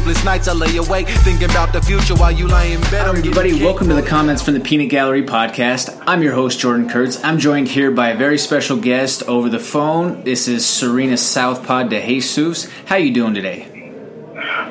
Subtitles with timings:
[0.00, 0.48] sleepless nights.
[0.48, 3.02] I lay awake thinking about the future while you lie in bed.
[3.02, 3.62] Hi, everybody.
[3.62, 6.02] Welcome to the comments from the Peanut Gallery podcast.
[6.06, 7.22] I'm your host, Jordan Kurtz.
[7.22, 10.24] I'm joined here by a very special guest over the phone.
[10.24, 12.70] This is Serena Southpaw DeJesus.
[12.86, 13.66] How you doing today?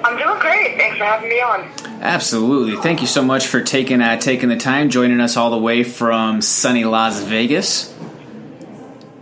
[0.03, 0.77] I'm doing great.
[0.77, 1.69] Thanks for having me on.
[2.01, 2.77] Absolutely.
[2.77, 5.83] Thank you so much for taking uh, taking the time, joining us all the way
[5.83, 7.93] from sunny Las Vegas.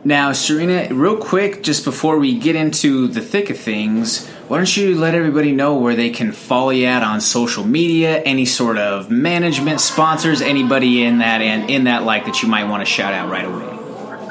[0.05, 4.77] Now, Serena, real quick, just before we get into the thick of things, why don't
[4.77, 8.77] you let everybody know where they can follow you at on social media, any sort
[8.77, 12.85] of management sponsors, anybody in that and in that like that you might want to
[12.85, 13.65] shout out right away.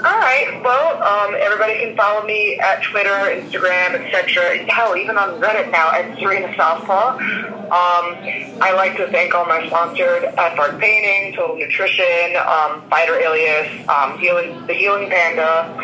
[0.06, 0.60] All right.
[0.64, 4.64] Well, um, everybody can follow me at Twitter, Instagram, etc.
[4.72, 7.18] Hell, even on Reddit now at Serena Southpaw.
[7.66, 8.16] Um,
[8.62, 14.18] I like to thank all my sponsors: Athletic Painting, Total Nutrition, um, Fighter Alias, um,
[14.18, 15.76] Healing, the Healing Panda,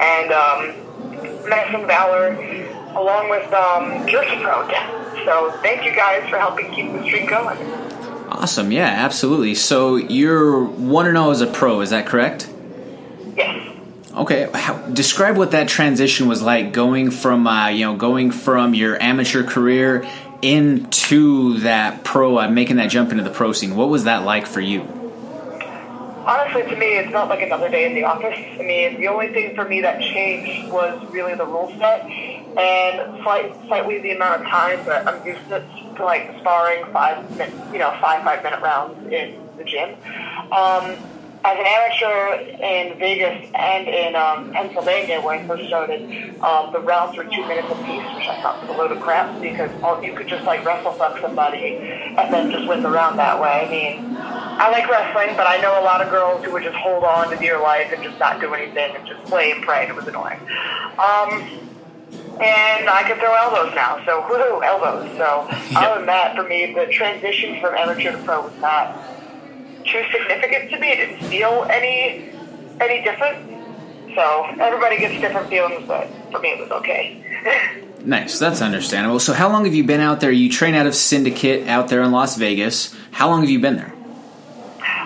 [0.00, 2.34] and um, Medicine Valor,
[2.96, 4.06] along with um,
[4.42, 4.68] Pro.
[5.24, 7.58] So thank you guys for helping keep the streak going.
[8.28, 8.72] Awesome.
[8.72, 9.54] Yeah, absolutely.
[9.54, 11.80] So you're one and zero as a pro.
[11.80, 12.48] Is that correct?
[13.36, 13.76] Yes.
[14.14, 18.74] Okay, How, describe what that transition was like going from uh, you know going from
[18.74, 20.08] your amateur career
[20.42, 23.76] into that pro, uh, making that jump into the pro scene.
[23.76, 24.82] What was that like for you?
[26.26, 28.36] Honestly, to me, it's not like another day in the office.
[28.36, 32.04] I mean, the only thing for me that changed was really the rule set
[32.58, 35.64] and slight, slightly the amount of time that I'm used to,
[35.96, 37.18] to like sparring five,
[37.72, 39.94] you know, five five minute rounds in the gym.
[40.52, 40.96] Um,
[41.46, 46.02] as an amateur in Vegas and in um, Pennsylvania, where I first started,
[46.40, 49.40] um, the rounds were two minutes apiece, which I thought was a load of crap
[49.40, 53.18] because all, you could just like wrestle fuck somebody and then just win the round
[53.20, 53.64] that way.
[53.64, 56.76] I mean, I like wrestling, but I know a lot of girls who would just
[56.76, 59.82] hold on to dear life and just not do anything and just play and pray,
[59.82, 60.40] and it was annoying.
[60.98, 61.75] Um,
[62.40, 65.08] and I can throw elbows now, so woohoo, elbows.
[65.16, 65.82] So yep.
[65.82, 68.94] other than that, for me, the transition from amateur to pro was not
[69.84, 70.92] too significant to me.
[70.92, 72.30] It didn't feel any
[72.80, 73.56] any different.
[74.14, 77.22] So everybody gets different feelings, but for me it was okay.
[78.04, 79.20] nice, that's understandable.
[79.20, 80.30] So how long have you been out there?
[80.30, 82.94] You train out of Syndicate out there in Las Vegas.
[83.12, 83.95] How long have you been there?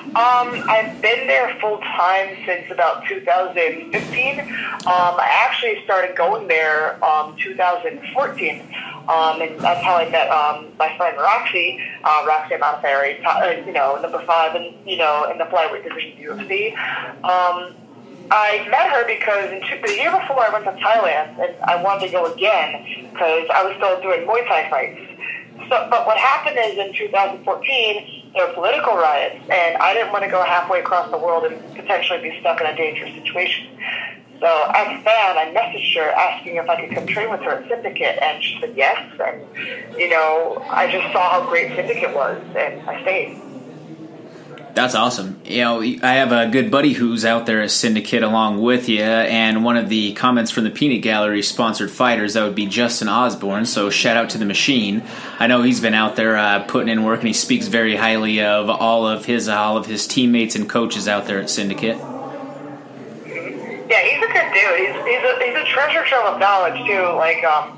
[0.01, 4.41] Um, I've been there full time since about 2015.
[4.41, 4.47] Um,
[4.87, 8.63] I actually started going there um 2014.
[9.09, 13.73] Um, and that's how I met um, my friend Roxy, uh, Roxy Modafferi, uh, you
[13.73, 16.73] know, number five, and you know, in the flyweight division of UFC.
[17.25, 17.75] Um,
[18.31, 21.83] I met her because in two, the year before I went to Thailand, and I
[21.83, 25.01] wanted to go again because I was still doing Muay Thai fights.
[25.69, 30.25] So, but what happened is in 2014 there were political riots, and I didn't want
[30.25, 33.67] to go halfway across the world and potentially be stuck in a dangerous situation.
[34.41, 37.63] So as a fan, I messaged her asking if I could come train with her
[37.63, 38.99] at Syndicate, and she said yes.
[39.21, 43.50] And you know, I just saw how great Syndicate was, and I stayed.
[44.75, 45.41] That's awesome.
[45.45, 49.03] You know, I have a good buddy who's out there at Syndicate along with you,
[49.03, 53.09] and one of the comments from the Peanut Gallery sponsored fighters that would be Justin
[53.09, 53.67] Osborne.
[53.67, 55.03] So shout out to the machine.
[55.39, 58.43] I know he's been out there uh, putting in work, and he speaks very highly
[58.43, 61.97] of all of his all of his teammates and coaches out there at Syndicate.
[63.91, 64.79] Yeah, he's a good dude.
[64.79, 67.03] He's he's a he's a treasure trove of knowledge too.
[67.17, 67.77] Like um,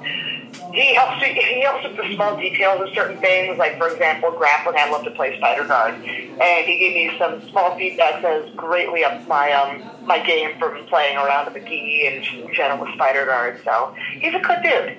[0.73, 3.59] he helps he helps with the small details of certain things.
[3.59, 4.77] Like for example, grappling.
[4.79, 8.55] I love to play spider guard, and he gave me some small feedback that has
[8.55, 12.95] greatly upped my um my game from playing around with the gi and general with
[12.95, 13.61] spider guard.
[13.65, 14.99] So he's a good dude.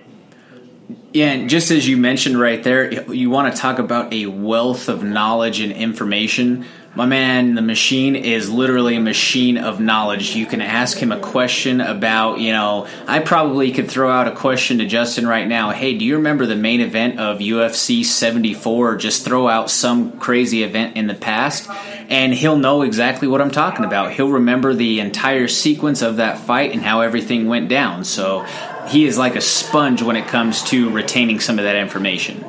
[1.13, 4.89] Yeah, and just as you mentioned right there, you want to talk about a wealth
[4.89, 10.35] of knowledge and information my man, the machine is literally a machine of knowledge.
[10.35, 14.31] You can ask him a question about, you know, I probably could throw out a
[14.31, 15.71] question to Justin right now.
[15.71, 18.97] Hey, do you remember the main event of UFC 74?
[18.97, 21.67] Just throw out some crazy event in the past,
[22.09, 24.11] and he'll know exactly what I'm talking about.
[24.11, 28.03] He'll remember the entire sequence of that fight and how everything went down.
[28.03, 28.45] So
[28.87, 32.45] he is like a sponge when it comes to retaining some of that information.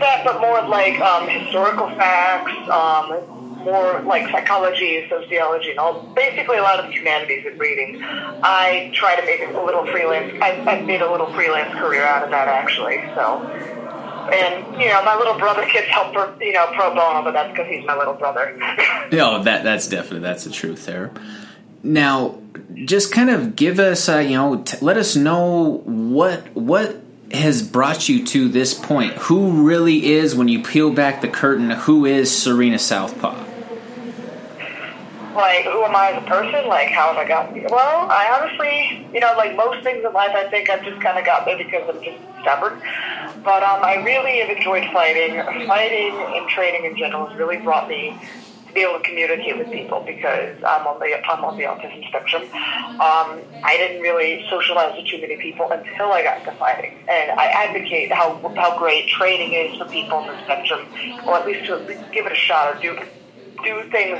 [0.00, 6.02] That, but more like um, historical facts, um, more like psychology, sociology, and all.
[6.14, 8.00] Basically, a lot of the humanities and reading.
[8.02, 10.38] I try to make a little freelance.
[10.40, 13.02] I, I made a little freelance career out of that, actually.
[13.14, 13.42] So,
[14.32, 17.50] and you know, my little brother gets help for you know pro bono, but that's
[17.50, 18.56] because he's my little brother.
[19.12, 21.12] no, that that's definitely that's the truth there.
[21.82, 22.38] Now,
[22.84, 26.99] just kind of give us, uh, you know, t- let us know what what
[27.32, 29.14] has brought you to this point?
[29.14, 33.46] Who really is, when you peel back the curtain, who is Serena Southpaw?
[35.40, 36.68] like who am I as a person?
[36.68, 37.68] Like how have I gotten here?
[37.70, 41.18] Well, I honestly, you know, like most things in life, I think I've just kind
[41.18, 42.80] of got there because I'm just stubborn.
[43.42, 45.36] But um, I really have enjoyed fighting.
[45.66, 48.18] Fighting and training in general has really brought me
[48.70, 52.06] to be able to communicate with people because I'm on the I'm on the autism
[52.08, 52.42] spectrum.
[52.42, 57.38] Um, I didn't really socialize with too many people until I got into fighting, and
[57.38, 60.86] I advocate how how great training is for people on the spectrum,
[61.26, 62.98] or at least to at least give it a shot or do
[63.64, 64.18] do things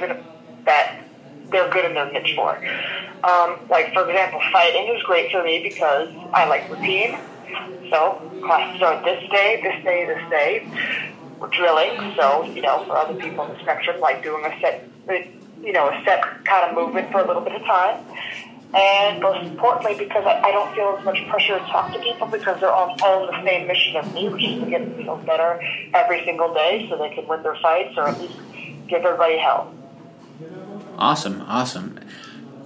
[0.65, 1.05] that
[1.51, 2.57] they're good in their niche for.
[3.25, 7.19] Um, like for example, fighting is great for me because I like routine.
[7.91, 11.11] So classes start this day, this day, this day.
[11.49, 14.89] Drilling, so you know, for other people on the spectrum, like doing a set,
[15.63, 18.05] you know, a set kind of movement for a little bit of time.
[18.73, 22.29] And most importantly, because I, I don't feel as much pressure to talk to people
[22.29, 25.27] because they're all, all on the same mission as me, which is to get themselves
[25.27, 25.61] better
[25.93, 28.39] every single day so they can win their fights or at least
[28.87, 29.75] give everybody help.
[30.99, 31.99] Awesome, awesome.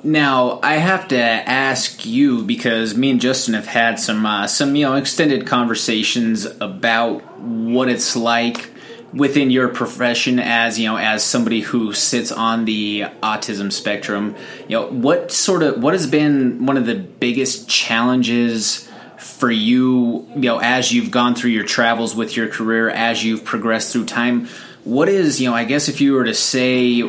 [0.02, 4.76] Now I have to ask you because me and Justin have had some uh, some
[4.76, 7.40] you know extended conversations about
[7.72, 8.70] what it's like
[9.12, 14.34] within your profession as you know as somebody who sits on the autism spectrum.
[14.68, 20.28] You know what sort of what has been one of the biggest challenges for you
[20.34, 24.06] you know as you've gone through your travels with your career as you've progressed through
[24.06, 24.48] time.
[24.82, 27.00] What is you know I guess if you were to say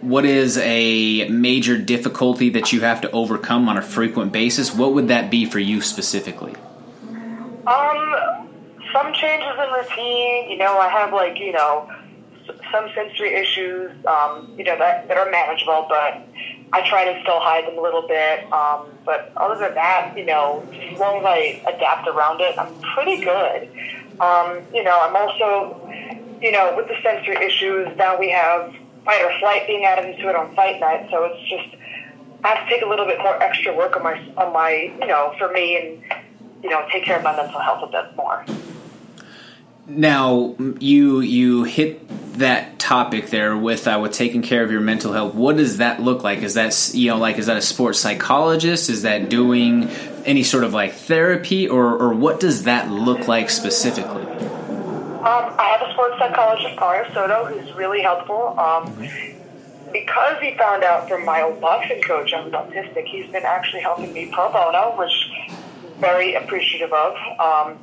[0.00, 4.74] what is a major difficulty that you have to overcome on a frequent basis?
[4.74, 6.54] What would that be for you specifically?
[7.66, 8.39] Um,
[8.92, 10.50] some changes in routine.
[10.50, 11.90] You know, I have like you know
[12.72, 13.90] some sensory issues.
[14.06, 16.22] Um, you know that that are manageable, but
[16.72, 18.50] I try to still hide them a little bit.
[18.52, 22.72] Um, but other than that, you know, as long as I adapt around it, I'm
[22.94, 23.68] pretty good.
[24.20, 25.80] Um, you know, I'm also,
[26.40, 27.88] you know, with the sensory issues.
[27.96, 31.08] Now we have fight or flight being added into it on fight night.
[31.10, 31.76] So it's just
[32.44, 35.06] I have to take a little bit more extra work on my on my you
[35.06, 36.22] know for me and
[36.62, 38.44] you know take care of my mental health a bit more.
[39.90, 42.08] Now you you hit
[42.38, 45.34] that topic there with uh, with taking care of your mental health.
[45.34, 46.40] What does that look like?
[46.42, 48.88] Is that you know like is that a sports psychologist?
[48.88, 49.88] Is that doing
[50.24, 54.22] any sort of like therapy or or what does that look like specifically?
[54.22, 58.58] Um, I have a sports psychologist, Mario Soto, who's really helpful.
[58.58, 59.06] Um,
[59.92, 63.82] because he found out from my old boxing coach I was autistic, he's been actually
[63.82, 67.16] helping me pro bono, which I'm very appreciative of.
[67.40, 67.78] Um,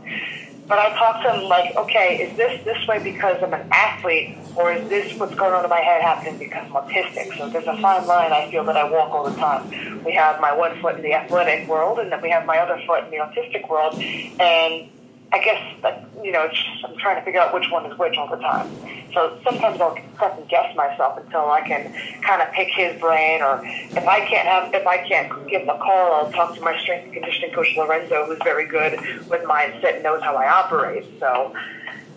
[0.68, 4.38] but I talk to him like, okay, is this this way because I'm an athlete,
[4.56, 7.38] or is this what's going on in my head happening because I'm autistic?
[7.38, 10.04] So there's a fine line I feel that I walk all the time.
[10.04, 12.82] We have my one foot in the athletic world, and then we have my other
[12.86, 14.90] foot in the autistic world, and
[15.32, 18.18] I guess that you know, just, I'm trying to figure out which one is which
[18.18, 18.70] all the time.
[19.14, 23.62] So sometimes I'll second guess myself until I can kind of pick his brain, or
[23.64, 26.78] if I can't have, if I can't give him a call, I'll talk to my
[26.82, 31.06] strength and conditioning coach Lorenzo, who's very good with mindset and knows how I operate.
[31.20, 31.56] So,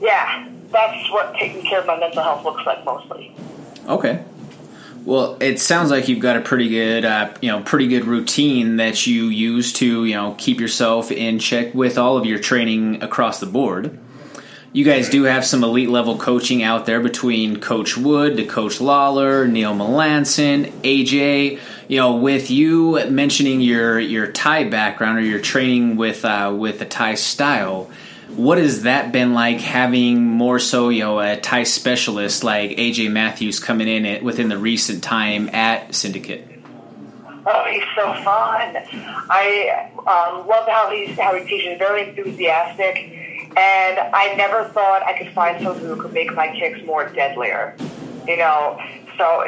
[0.01, 3.35] yeah, that's what taking care of my mental health looks like mostly.
[3.87, 4.25] Okay.
[5.11, 8.77] Well, it sounds like you've got a pretty good, uh, you know, pretty good routine
[8.77, 13.03] that you use to, you know, keep yourself in check with all of your training
[13.03, 13.99] across the board.
[14.73, 18.79] You guys do have some elite level coaching out there between Coach Wood to Coach
[18.79, 21.59] Lawlor, Neil Melanson, AJ.
[21.89, 26.79] You know, with you mentioning your your Thai background or your training with uh, with
[26.79, 27.91] the Thai style
[28.37, 33.11] what has that been like having more so, you know, a Thai specialist like AJ
[33.11, 36.47] Matthews coming in it within the recent time at Syndicate?
[37.47, 38.77] Oh, he's so fun.
[39.31, 41.79] I um, love how he's how he teaches.
[41.79, 42.97] Very enthusiastic,
[43.57, 47.77] and I never thought I could find someone who could make my kicks more deadlier.
[48.29, 48.79] You know,
[49.21, 49.45] so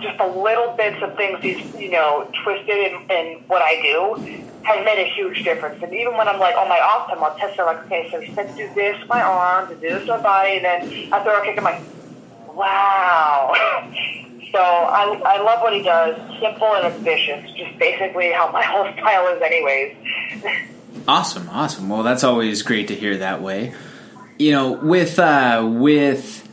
[0.00, 4.46] just a little bits of things he's you know twisted in, in what I do
[4.62, 5.82] has made a huge difference.
[5.82, 8.20] And even when I'm like on my off time, I'll test it like, okay, so
[8.20, 11.22] he said to do this my arms, to do this my body, and then I
[11.24, 11.82] throw a kick, I'm like,
[12.54, 13.52] wow.
[14.52, 16.16] so I, I love what he does.
[16.40, 17.50] Simple and ambitious.
[17.52, 19.96] Just basically how my whole style is, anyways.
[21.08, 21.88] awesome, awesome.
[21.88, 23.74] Well, that's always great to hear that way.
[24.38, 26.45] You know, with uh, with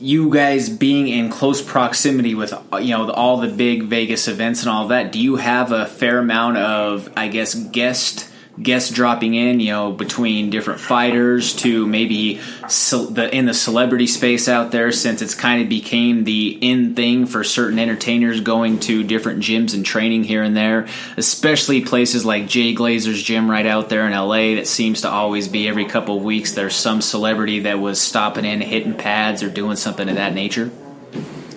[0.00, 4.70] you guys being in close proximity with you know all the big Vegas events and
[4.70, 8.29] all that, do you have a fair amount of I guess guest
[8.62, 14.48] guests dropping in, you know, between different fighters to maybe the in the celebrity space
[14.48, 19.02] out there, since it's kind of became the in thing for certain entertainers going to
[19.04, 20.86] different gyms and training here and there,
[21.16, 24.56] especially places like Jay Glazer's gym right out there in LA.
[24.56, 28.44] That seems to always be every couple of weeks there's some celebrity that was stopping
[28.44, 30.70] in, hitting pads, or doing something of that nature.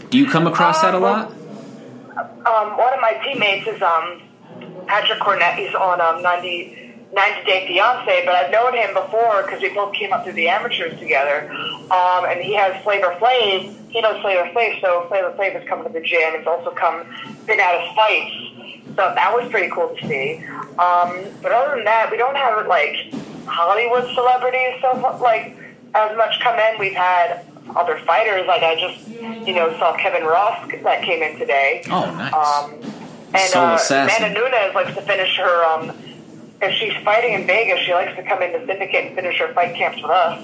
[0.10, 1.34] Do you come across that a lot?
[2.46, 4.22] um, one of my teammates is um,
[4.86, 5.56] Patrick Cornett.
[5.56, 9.94] He's on um, 90, 90 Day Fiance, but I've known him before because we both
[9.94, 11.50] came up through the amateurs together.
[11.52, 13.92] Um, and he has Flavor Flav.
[13.92, 16.38] He knows Flavor Flav, so Flavor Flav has come to the gym.
[16.38, 17.06] He's also come,
[17.46, 18.96] been at his fights.
[18.96, 20.44] So that was pretty cool to see.
[20.80, 23.14] Um, but other than that, we don't have like
[23.46, 25.58] Hollywood celebrities so like
[25.94, 26.80] as much come in.
[26.80, 28.48] We've had other fighters.
[28.48, 29.08] Like I just,
[29.48, 31.84] you know, saw Kevin Ross that came in today.
[31.90, 32.34] Oh, nice.
[32.34, 32.94] Um,
[33.34, 34.04] and Soul uh.
[34.04, 35.64] Amanda Nunes likes to finish her.
[35.66, 35.92] Um,
[36.64, 39.76] if she's fighting in Vegas, she likes to come into Syndicate and finish her fight
[39.76, 40.40] camps with us.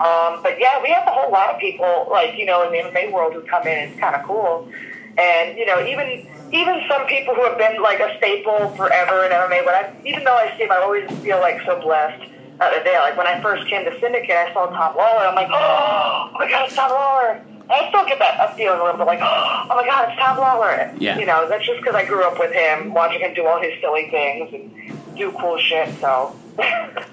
[0.00, 2.90] Um, but yeah, we have a whole lot of people, like you know, in the
[2.90, 3.88] MMA world who come in.
[3.88, 4.68] It's kind of cool,
[5.16, 9.32] and you know, even even some people who have been like a staple forever in
[9.32, 9.64] MMA.
[9.64, 12.30] When I, even though I see them, I always feel like so blessed.
[12.58, 15.28] The other day, like when I first came to Syndicate, I saw Tom Lawlor.
[15.28, 17.51] I'm like, oh, my God, it's Tom Lawlor.
[17.72, 20.36] I still get that a feeling a little bit like, oh my God, it's Tom
[20.36, 20.94] Lawlor.
[21.00, 21.18] Yeah.
[21.18, 23.80] You know, that's just because I grew up with him, watching him do all his
[23.80, 25.94] silly things and do cool shit.
[26.00, 26.36] So.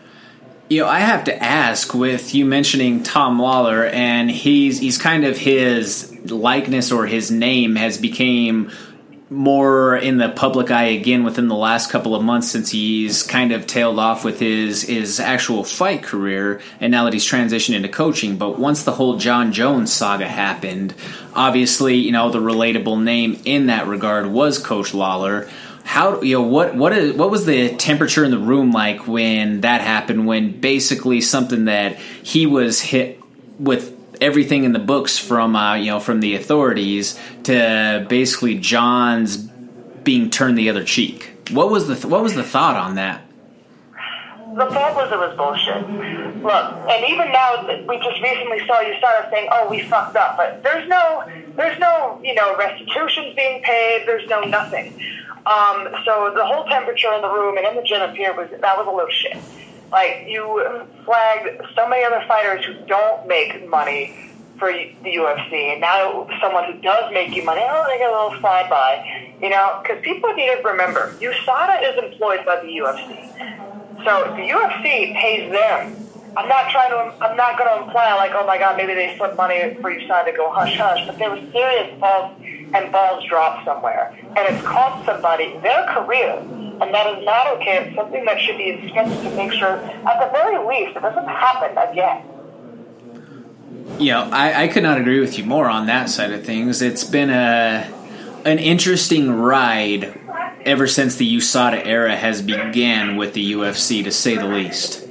[0.71, 5.25] You know, I have to ask with you mentioning Tom Lawlor, and he's he's kind
[5.25, 8.71] of his likeness or his name has became
[9.29, 13.51] more in the public eye again within the last couple of months since he's kind
[13.51, 17.89] of tailed off with his his actual fight career and now that he's transitioned into
[17.89, 18.37] coaching.
[18.37, 20.95] But once the whole Jon Jones saga happened
[21.35, 25.49] obviously you know the relatable name in that regard was coach Lawlor.
[25.83, 29.61] How you know what what is what was the temperature in the room like when
[29.61, 33.21] that happened when basically something that he was hit
[33.59, 39.37] with everything in the books from uh, you know from the authorities to basically Jon's
[39.37, 41.31] being turned the other cheek.
[41.51, 43.21] What was the th- what was the thought on that?
[44.55, 45.87] The thought was it was bullshit.
[46.41, 50.37] Look, and even now we just recently saw you started saying, "Oh, we fucked up,"
[50.37, 51.23] but there's no,
[51.55, 54.03] there's no, you know, restitutions being paid.
[54.07, 54.93] There's no nothing.
[55.45, 58.49] Um, so the whole temperature in the room and in the gym up here was
[58.49, 59.37] that was a little shit.
[59.91, 64.29] Like you flagged so many other fighters who don't make money
[64.59, 68.11] for the UFC, and now someone who does make you money, oh, they get a
[68.11, 72.67] little side by, you know, because people need to remember, USADA is employed by the
[72.67, 73.37] UFC,
[74.03, 75.95] so the UFC pays them.
[76.35, 79.17] I'm not trying to, I'm not going to imply like, oh my god, maybe they
[79.17, 82.37] slipped money for USADA to go hush hush, but there was serious balls
[82.73, 86.43] and balls drop somewhere, and it's cost somebody their career
[86.81, 87.85] and that is not okay.
[87.85, 91.27] It's something that should be inspected to make sure, at the very least, it doesn't
[91.27, 92.23] happen again.
[93.99, 96.81] You know, I, I could not agree with you more on that side of things.
[96.81, 97.95] It's been a
[98.45, 100.17] an interesting ride
[100.65, 105.05] ever since the USADA era has began with the UFC, to say the least.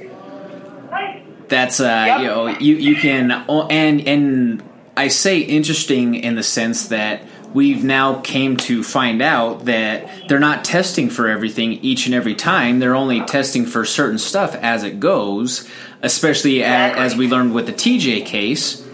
[1.47, 2.19] That's uh, Yep.
[2.21, 4.63] you know, you you can and and
[4.97, 7.21] I say interesting in the sense that
[7.53, 12.35] we've now came to find out that they're not testing for everything each and every
[12.35, 12.79] time.
[12.79, 15.67] They're only testing for certain stuff as it goes,
[16.01, 17.03] especially Exactly.
[17.03, 18.85] as we learned with the TJ case.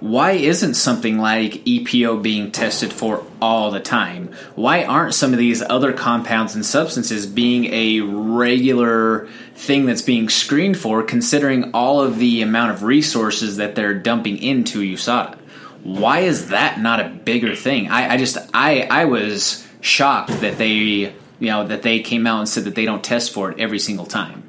[0.00, 4.30] Why isn't something like EPO being tested for all the time?
[4.54, 10.28] Why aren't some of these other compounds and substances being a regular thing that's being
[10.28, 15.36] screened for, considering all of the amount of resources that they're dumping into USADA?
[15.88, 17.88] Why is that not a bigger thing?
[17.88, 22.40] I, I just I I was shocked that they you know that they came out
[22.40, 24.48] and said that they don't test for it every single time.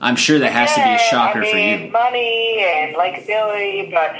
[0.00, 1.90] I'm sure that has to be a shocker I mean, for you.
[1.90, 4.14] Money and likability, but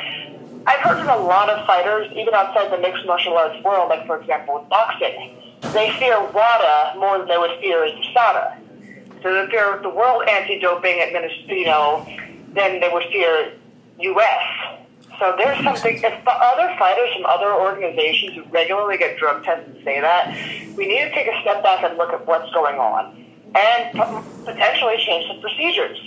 [0.67, 4.07] I've heard from a lot of fighters, even outside the mixed martial arts world, like
[4.07, 5.37] for example with boxing,
[5.75, 8.59] they fear WADA more than they would fear USADA.
[9.23, 12.07] So they fear the World Anti-Doping Administration, you know,
[12.55, 13.53] than they would fear
[13.99, 14.79] U.S.
[15.19, 15.97] So there's something.
[15.97, 20.37] If the other fighters from other organizations who regularly get drug tested say that,
[20.77, 23.93] we need to take a step back and look at what's going on and
[24.45, 25.99] potentially change some procedures.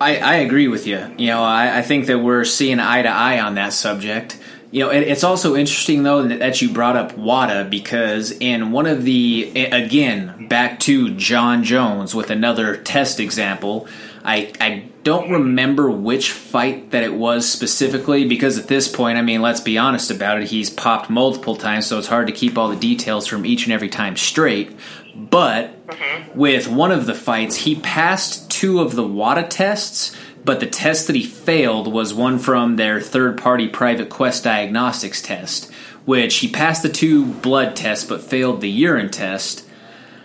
[0.00, 1.14] I, I agree with you.
[1.18, 4.38] You know, I, I think that we're seeing eye to eye on that subject.
[4.70, 8.86] You know, it, it's also interesting though that you brought up WADA because in one
[8.86, 13.86] of the again back to Jon Jones with another test example.
[14.24, 19.22] I I don't remember which fight that it was specifically because at this point, I
[19.22, 20.48] mean, let's be honest about it.
[20.48, 23.72] He's popped multiple times, so it's hard to keep all the details from each and
[23.72, 24.74] every time straight.
[25.14, 26.38] But mm-hmm.
[26.38, 31.06] with one of the fights, he passed two of the WADA tests, but the test
[31.06, 35.70] that he failed was one from their third party private Quest Diagnostics test,
[36.06, 39.63] which he passed the two blood tests but failed the urine test.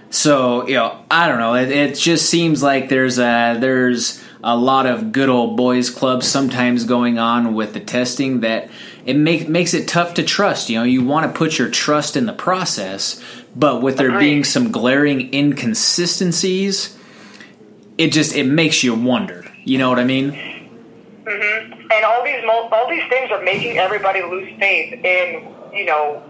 [0.09, 1.55] So, you know, I don't know.
[1.55, 6.27] It, it just seems like there's a, there's a lot of good old boys clubs
[6.27, 8.69] sometimes going on with the testing that
[9.05, 10.69] it make, makes it tough to trust.
[10.69, 13.23] You know, you want to put your trust in the process,
[13.55, 16.97] but with there being some glaring inconsistencies,
[17.97, 19.45] it just it makes you wonder.
[19.63, 20.31] You know what I mean?
[21.29, 21.91] Mm-hmm.
[21.91, 26.23] and all these all these things are making everybody lose faith in you know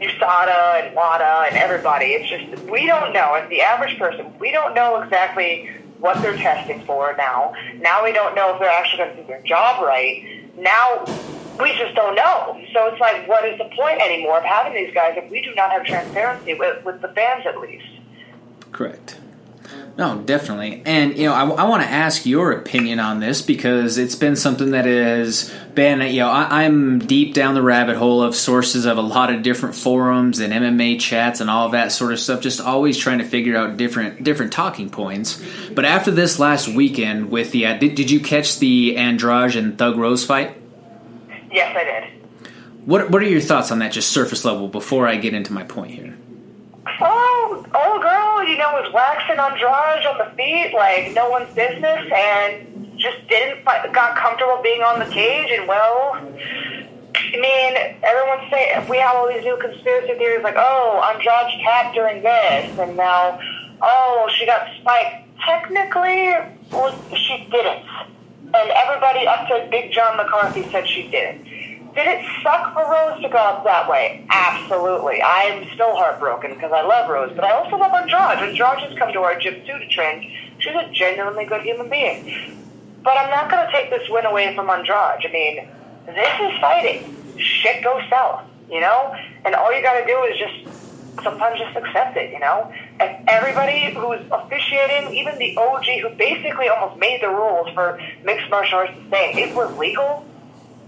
[0.00, 2.06] USADA and WADA and everybody.
[2.06, 3.34] It's just we don't know.
[3.34, 7.54] As the average person, we don't know exactly what they're testing for now.
[7.76, 10.48] Now we don't know if they're actually going to do their job right.
[10.56, 11.04] Now
[11.60, 12.60] we just don't know.
[12.72, 15.54] So it's like, what is the point anymore of having these guys if we do
[15.54, 17.86] not have transparency with, with the fans at least?
[18.72, 19.18] Correct.
[19.98, 20.82] No, definitely.
[20.84, 24.36] And, you know, I, I want to ask your opinion on this because it's been
[24.36, 28.84] something that has been, you know, I, I'm deep down the rabbit hole of sources
[28.84, 32.42] of a lot of different forums and MMA chats and all that sort of stuff,
[32.42, 35.42] just always trying to figure out different different talking points.
[35.74, 39.78] But after this last weekend with the, uh, did, did you catch the Andrade and
[39.78, 40.60] Thug Rose fight?
[41.50, 42.50] Yes, I did.
[42.84, 45.64] What, what are your thoughts on that, just surface level, before I get into my
[45.64, 46.16] point here?
[47.00, 48.02] Oh, old
[48.42, 53.64] you know, was waxing Andrade on the feet like no one's business, and just didn't
[53.64, 55.50] fi- got comfortable being on the cage.
[55.50, 56.16] And well,
[57.16, 61.94] I mean, everyone's saying we have all these new conspiracy theories like, oh, Andrade tapped
[61.94, 63.38] during this, and now,
[63.82, 65.24] oh, she got spiked.
[65.44, 66.32] Technically,
[67.14, 67.84] she didn't,
[68.54, 71.46] and everybody up to Big John McCarthy said she didn't.
[71.96, 74.26] Did it suck for Rose to go up that way?
[74.28, 75.22] Absolutely.
[75.22, 78.36] I'm still heartbroken because I love Rose, but I also love Andrade.
[78.36, 80.30] Andrade has come to our gym too to train.
[80.58, 82.60] She's a genuinely good human being.
[83.02, 85.24] But I'm not going to take this win away from Andrade.
[85.24, 85.68] I mean,
[86.04, 87.16] this is fighting.
[87.38, 89.16] Shit goes south, you know?
[89.46, 92.70] And all you got to do is just sometimes just accept it, you know?
[93.00, 98.50] And everybody who's officiating, even the OG who basically almost made the rules for mixed
[98.50, 100.26] martial arts to say it was legal,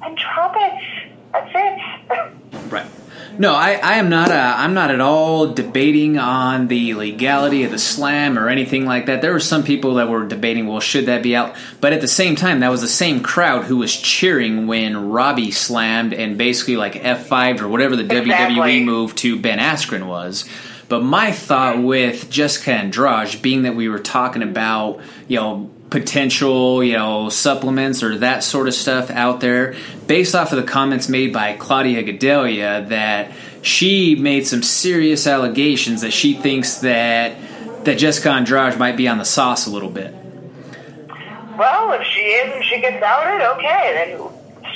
[0.02, 1.12] and it.
[1.32, 2.32] That's it.
[2.70, 2.86] Right.
[3.38, 4.30] No, I, I am not.
[4.30, 9.06] Uh, I'm not at all debating on the legality of the slam or anything like
[9.06, 9.22] that.
[9.22, 11.54] There were some people that were debating, well, should that be out?
[11.80, 15.50] But at the same time, that was the same crowd who was cheering when Robbie
[15.50, 18.56] slammed and basically like F5'd or whatever the Exactly.
[18.56, 20.44] WWE move to Ben Askren was.
[20.88, 26.85] But my thought with Jessica Andrade, being that we were talking about, you know, potential,
[26.85, 29.74] you know, supplements or that sort of stuff out there,
[30.07, 36.03] based off of the comments made by Claudia Gadelha, that she made some serious allegations
[36.03, 37.37] that she thinks that
[37.85, 40.14] that Jessica Andrade might be on the sauce a little bit.
[41.59, 44.29] well, if she is and she gets outed, okay, then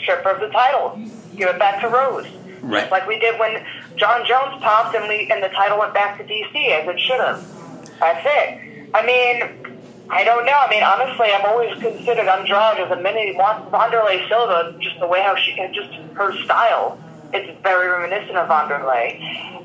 [0.02, 0.98] strip her of the title.
[1.36, 2.26] Give it back to Rose.
[2.62, 2.80] Right.
[2.80, 3.64] Just like we did when
[3.96, 7.20] Jon Jones popped and, we, and the title went back to DC as it should
[7.20, 7.98] have.
[7.98, 8.88] That's it.
[8.94, 9.71] I mean,
[10.10, 10.52] I don't know.
[10.52, 15.22] I mean, honestly, I've always considered Andrade as a mini Wanderlei Silva, just the way
[15.22, 16.98] how she, can, just her style.
[17.32, 19.20] It's very reminiscent of Wanderlei.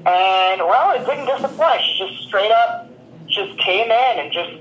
[0.06, 1.82] And, well, it didn't disappoint.
[1.82, 2.90] She just straight up
[3.28, 4.52] just came in and just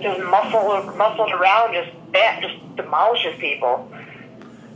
[0.00, 3.88] just muscled, muscled around, just bam, just demolishes people.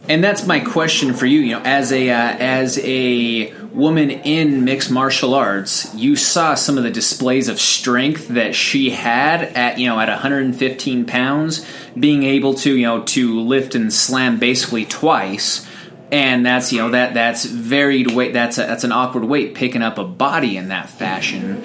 [0.08, 1.40] And that's my question for you.
[1.40, 6.78] You know, as a uh, as a woman in mixed martial arts, you saw some
[6.78, 11.66] of the displays of strength that she had at you know at 115 pounds,
[11.98, 15.66] being able to you know to lift and slam basically twice.
[16.10, 18.32] And that's you know that that's varied weight.
[18.32, 21.62] That's a, that's an awkward weight picking up a body in that fashion.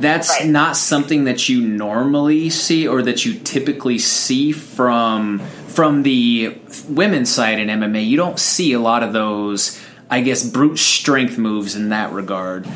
[0.00, 0.48] That's Right.
[0.48, 5.40] not something that you normally see or that you typically see from
[5.76, 6.56] from the
[6.88, 8.08] women's side in MMA.
[8.08, 12.66] You don't see a lot of those, I guess, brute strength moves in that regard.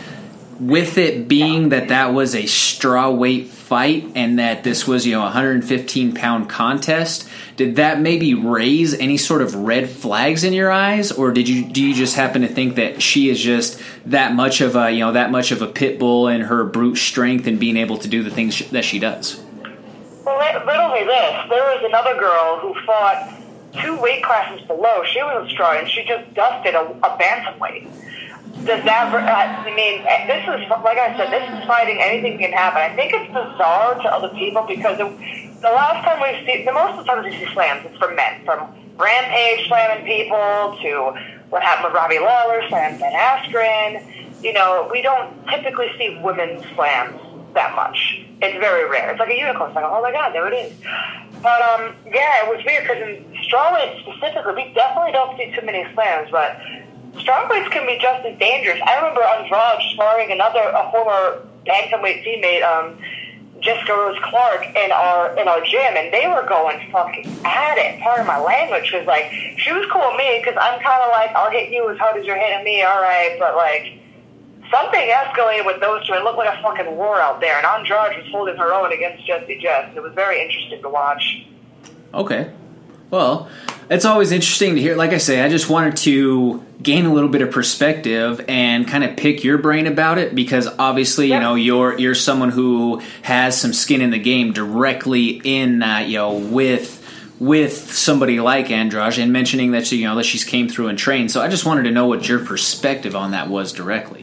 [0.60, 5.12] With it being that that was a straw weight fight and that this was you
[5.12, 10.52] know a 115 pound contest, did that maybe raise any sort of red flags in
[10.52, 13.80] your eyes, or did you do you just happen to think that she is just
[14.04, 16.96] that much of a you know that much of a pit bull in her brute
[16.96, 19.42] strength and being able to do the things that she does?
[20.24, 21.48] Well, li- literally this.
[21.48, 23.33] There was another girl who fought
[23.80, 25.02] two weight classes below.
[25.04, 27.88] She was straw, and she just dusted a, a bantamweight.
[28.66, 29.14] Does that?
[29.14, 31.30] Uh, I mean, uh, this is like I said.
[31.33, 31.98] This is fighting.
[32.00, 32.83] Anything can happen.
[32.83, 35.09] I think it's bizarre to other people because the,
[35.62, 38.16] the last time we see, the most of the times we see slams, it's from
[38.16, 41.16] men, from Rampage slamming people to
[41.48, 44.04] what happened with Robbie Lawler slamming Ben Askren.
[44.42, 47.20] You know, we don't typically see women slams
[47.54, 48.24] that much.
[48.42, 49.10] It's very rare.
[49.10, 49.70] It's like a unicorn.
[49.70, 50.72] It's like, oh my god, there it is.
[51.42, 55.64] But um, yeah, it was weird because in strawweight specifically, we definitely don't see too
[55.64, 56.30] many slams.
[56.30, 56.56] But
[57.20, 58.80] strawweights can be just as dangerous.
[58.84, 62.96] I remember Andrade sparring another a former bantamweight teammate, um,
[63.60, 68.00] Jessica Rose Clark in our in our gym, and they were going fucking at it.
[68.00, 71.10] Part of my language was like, she was cool with me because I'm kind of
[71.12, 73.99] like, I'll hit you as hard as you're hitting me, all right, but like.
[74.70, 76.12] Something escalated with those two.
[76.14, 79.26] It looked like a fucking war out there, and Andrade was holding her own against
[79.26, 79.90] Jessie Jess.
[79.96, 81.44] It was very interesting to watch.
[82.14, 82.52] Okay.
[83.11, 83.48] Well,
[83.88, 84.94] it's always interesting to hear.
[84.94, 89.02] Like I say, I just wanted to gain a little bit of perspective and kind
[89.02, 91.37] of pick your brain about it because obviously, Yeah.
[91.37, 96.06] you know, you're you're someone who has some skin in the game directly in that,
[96.09, 96.98] you know, with
[97.40, 100.98] with somebody like Andrade and mentioning that she, you know that she's came through and
[100.98, 101.30] trained.
[101.33, 104.19] So I just wanted to know what your perspective on that was directly.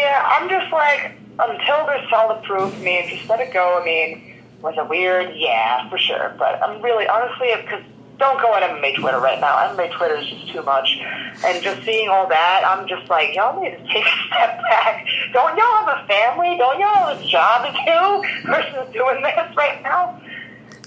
[0.00, 3.78] Yeah, I'm just like, until there's solid proof, I mean, just let it go.
[3.80, 5.36] I mean, was it weird?
[5.36, 6.34] Yeah, for sure.
[6.38, 7.82] But I'm really, honestly, because
[8.16, 9.56] don't go on MMA Twitter right now.
[9.74, 10.98] MMA Twitter is just too much.
[11.44, 15.06] And just seeing all that, I'm just like, y'all need to take a step back.
[15.32, 16.56] Don't y'all have a family?
[16.56, 20.20] Don't y'all have a job to do versus doing this right now?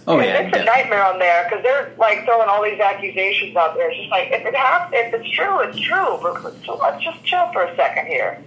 [0.05, 3.73] Oh yeah, it's a nightmare on there because they're like throwing all these accusations out
[3.75, 3.89] there.
[3.89, 6.19] It's just like if it happens, if it's true, it's true.
[6.21, 8.43] But so let's just chill for a second here.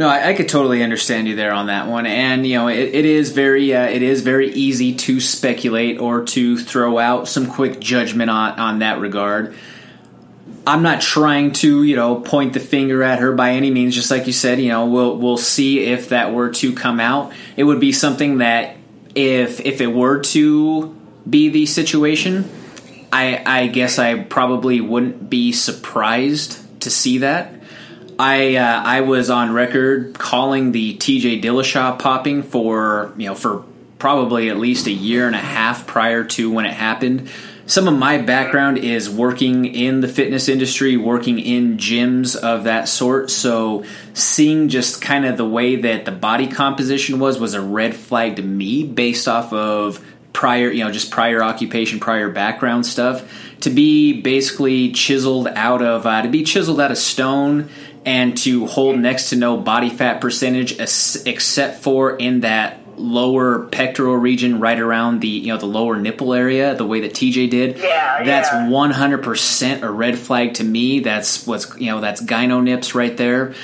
[0.00, 2.78] No, I, I could totally understand you there on that one, and you know it,
[2.78, 7.46] it is very uh, it is very easy to speculate or to throw out some
[7.46, 9.54] quick judgment on on that regard.
[10.66, 13.94] I'm not trying to you know point the finger at her by any means.
[13.94, 17.34] Just like you said, you know we'll we'll see if that were to come out.
[17.58, 18.78] It would be something that
[19.14, 20.96] if if it were to
[21.28, 22.48] be the situation,
[23.12, 27.59] I I guess I probably wouldn't be surprised to see that.
[28.20, 33.64] I uh, I was on record calling the TJ Dillashaw popping for you know for
[33.98, 37.30] probably at least a year and a half prior to when it happened.
[37.64, 42.88] Some of my background is working in the fitness industry, working in gyms of that
[42.88, 43.30] sort.
[43.30, 47.94] So seeing just kind of the way that the body composition was was a red
[47.94, 50.04] flag to me based off of
[50.34, 53.46] prior, you know, just prior occupation, prior background stuff.
[53.60, 57.68] To be basically chiseled out of, uh, to be chiseled out of stone
[58.04, 64.14] and to hold next to no body fat percentage except for in that lower pectoral
[64.16, 67.78] region right around the you know the lower nipple area the way that TJ did.
[67.78, 68.68] Yeah, that's yeah.
[68.68, 71.00] 100% a red flag to me.
[71.00, 73.54] That's what's you know that's gyno nips right there.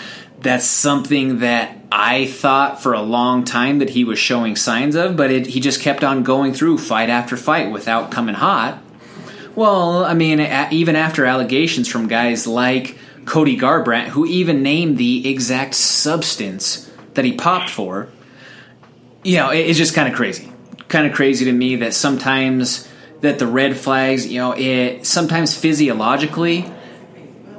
[0.40, 5.16] That's something that I thought for a long time that he was showing signs of
[5.16, 8.82] but it, he just kept on going through fight after fight without coming hot.
[9.54, 14.96] Well, I mean, a- even after allegations from guys like Cody Garbrandt, who even named
[14.96, 18.08] the exact substance that he popped for,
[19.22, 20.50] you know, it- it's just kind of crazy.
[20.88, 22.88] Kind of crazy to me that sometimes
[23.22, 26.66] that the red flags, you know, it sometimes physiologically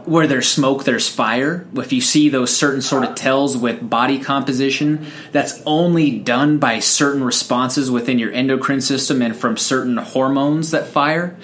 [0.06, 1.68] where there's smoke, there's fire.
[1.76, 6.80] If you see those certain sort of tells with body composition, that's only done by
[6.80, 11.36] certain responses within your endocrine system and from certain hormones that fire.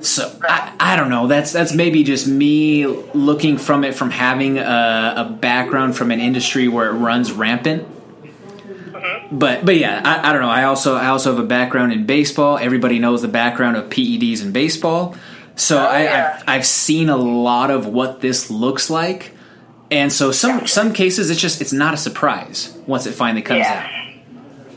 [0.00, 1.26] So I, I don't know.
[1.26, 6.20] That's that's maybe just me looking from it from having a, a background from an
[6.20, 7.82] industry where it runs rampant.
[8.94, 9.28] Uh-huh.
[9.32, 10.48] But but yeah, I, I don't know.
[10.48, 12.58] I also I also have a background in baseball.
[12.58, 15.16] Everybody knows the background of PEDs in baseball.
[15.56, 16.36] So oh, I, yeah.
[16.36, 19.32] I've, I've seen a lot of what this looks like,
[19.90, 23.60] and so some some cases it's just it's not a surprise once it finally comes
[23.60, 23.84] Yeah.
[23.84, 23.94] out.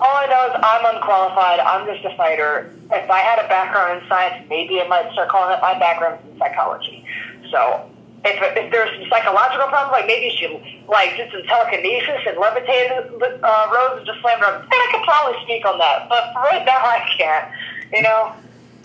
[0.01, 1.59] All I know is I'm unqualified.
[1.59, 2.73] I'm just a fighter.
[2.91, 6.19] If I had a background in science, maybe I might start calling it my background
[6.29, 7.05] in psychology.
[7.49, 7.89] So
[8.23, 13.11] if, if there's some psychological problems, like maybe she like did some telekinesis and levitated
[13.43, 16.07] uh, Rose and just slammed her, then I could probably speak on that.
[16.09, 17.51] But for right now, I can't.
[17.93, 18.33] You know.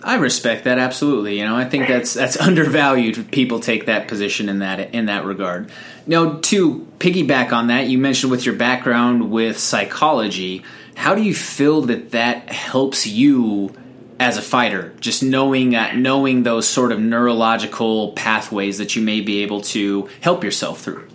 [0.03, 1.39] I respect that absolutely.
[1.39, 3.31] You know, I think that's that's undervalued.
[3.31, 5.71] People take that position in that in that regard.
[6.05, 10.63] Now, to piggyback on that, you mentioned with your background with psychology,
[10.95, 13.73] how do you feel that that helps you
[14.19, 14.93] as a fighter?
[14.99, 20.09] Just knowing uh, knowing those sort of neurological pathways that you may be able to
[20.21, 21.07] help yourself through.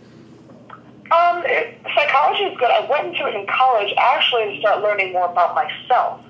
[1.10, 2.70] Um, it, psychology is good.
[2.70, 6.20] I went into it in college actually to start learning more about myself.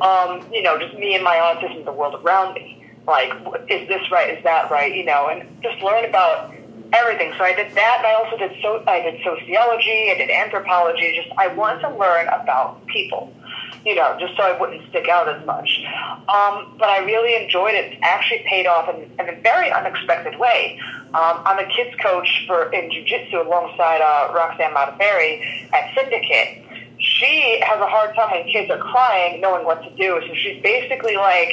[0.00, 2.84] Um, you know, just me and my autism, the world around me.
[3.06, 3.32] Like,
[3.70, 4.36] is this right?
[4.36, 4.94] Is that right?
[4.94, 6.52] You know, and just learn about
[6.92, 7.32] everything.
[7.38, 8.82] So I did that, and I also did so.
[8.86, 10.10] I did sociology.
[10.10, 11.22] I did anthropology.
[11.22, 13.32] Just I want to learn about people.
[13.84, 15.82] You know, just so I wouldn't stick out as much.
[16.28, 17.92] Um, but I really enjoyed it.
[17.92, 20.80] It actually paid off in, in a very unexpected way.
[21.14, 26.64] Um, I'm a kids coach for in jiu-jitsu alongside uh, Roxanne Modafferi at Syndicate.
[26.98, 30.20] She has a hard time when kids are crying, knowing what to do.
[30.26, 31.50] So she's basically like,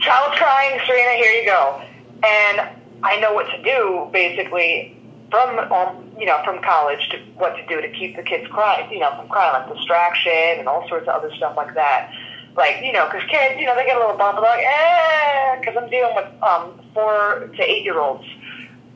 [0.00, 1.82] "Child's crying, Serena, here you go."
[2.22, 2.68] And
[3.02, 4.96] I know what to do basically
[5.30, 8.90] from um, you know, from college to what to do to keep the kids quiet,
[8.92, 12.12] you know, from crying, like distraction and all sorts of other stuff like that.
[12.56, 15.76] Like, you know, because kids, you know, they get a little bump, like, eh, because
[15.76, 18.24] I'm dealing with um, four to eight year olds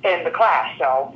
[0.05, 0.79] in the class.
[0.79, 1.13] So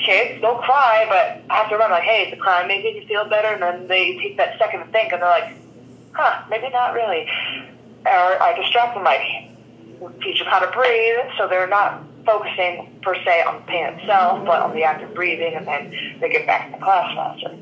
[0.00, 3.28] kids, they'll cry, but I have to remember, like, hey, the crying making you feel
[3.28, 5.54] better, and then they take that second to think, and they're like,
[6.12, 7.28] huh, maybe not really.
[8.06, 9.20] Or I distract them, like,
[10.22, 14.44] teach them how to breathe, so they're not focusing per se on the pain itself,
[14.46, 17.56] but on the act of breathing, and then they get back to the class faster.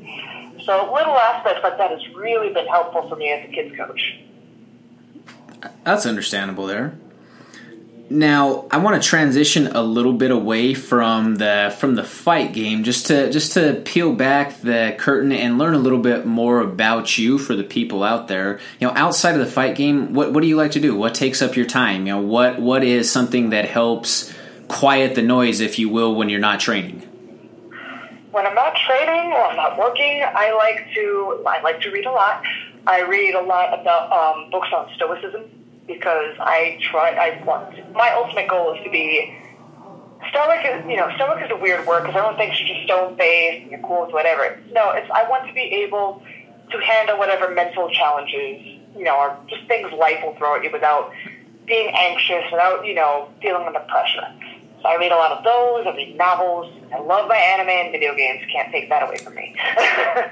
[0.65, 4.19] So little aspects like that has really been helpful for me as a kids coach.
[5.83, 6.97] That's understandable there.
[8.09, 12.83] Now, I want to transition a little bit away from the from the fight game
[12.83, 17.17] just to just to peel back the curtain and learn a little bit more about
[17.17, 18.59] you for the people out there.
[18.79, 20.95] You know, outside of the fight game, what what do you like to do?
[20.95, 22.05] What takes up your time?
[22.05, 24.33] You know, what what is something that helps
[24.73, 26.99] quiet the noise, if you will, when you're not training?
[28.31, 32.05] When I'm not training or I'm not working, I like to I like to read
[32.05, 32.43] a lot.
[32.87, 35.43] I read a lot about um, books on stoicism
[35.85, 37.11] because I try.
[37.11, 39.37] I want my ultimate goal is to be
[40.29, 40.65] stoic.
[40.65, 43.69] Is you know stoic is a weird word because everyone thinks you're just stone faced,
[43.69, 44.59] you're cool with whatever.
[44.71, 46.23] No, it's I want to be able
[46.71, 48.65] to handle whatever mental challenges
[48.97, 51.11] you know or just things life will throw at you without
[51.65, 54.27] being anxious, without you know feeling under pressure.
[54.83, 55.87] So I read a lot of those.
[55.87, 56.71] I read novels.
[56.93, 58.43] I love my anime and video games.
[58.51, 59.55] Can't take that away from me.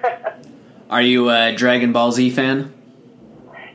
[0.90, 2.74] Are you a Dragon Ball Z fan?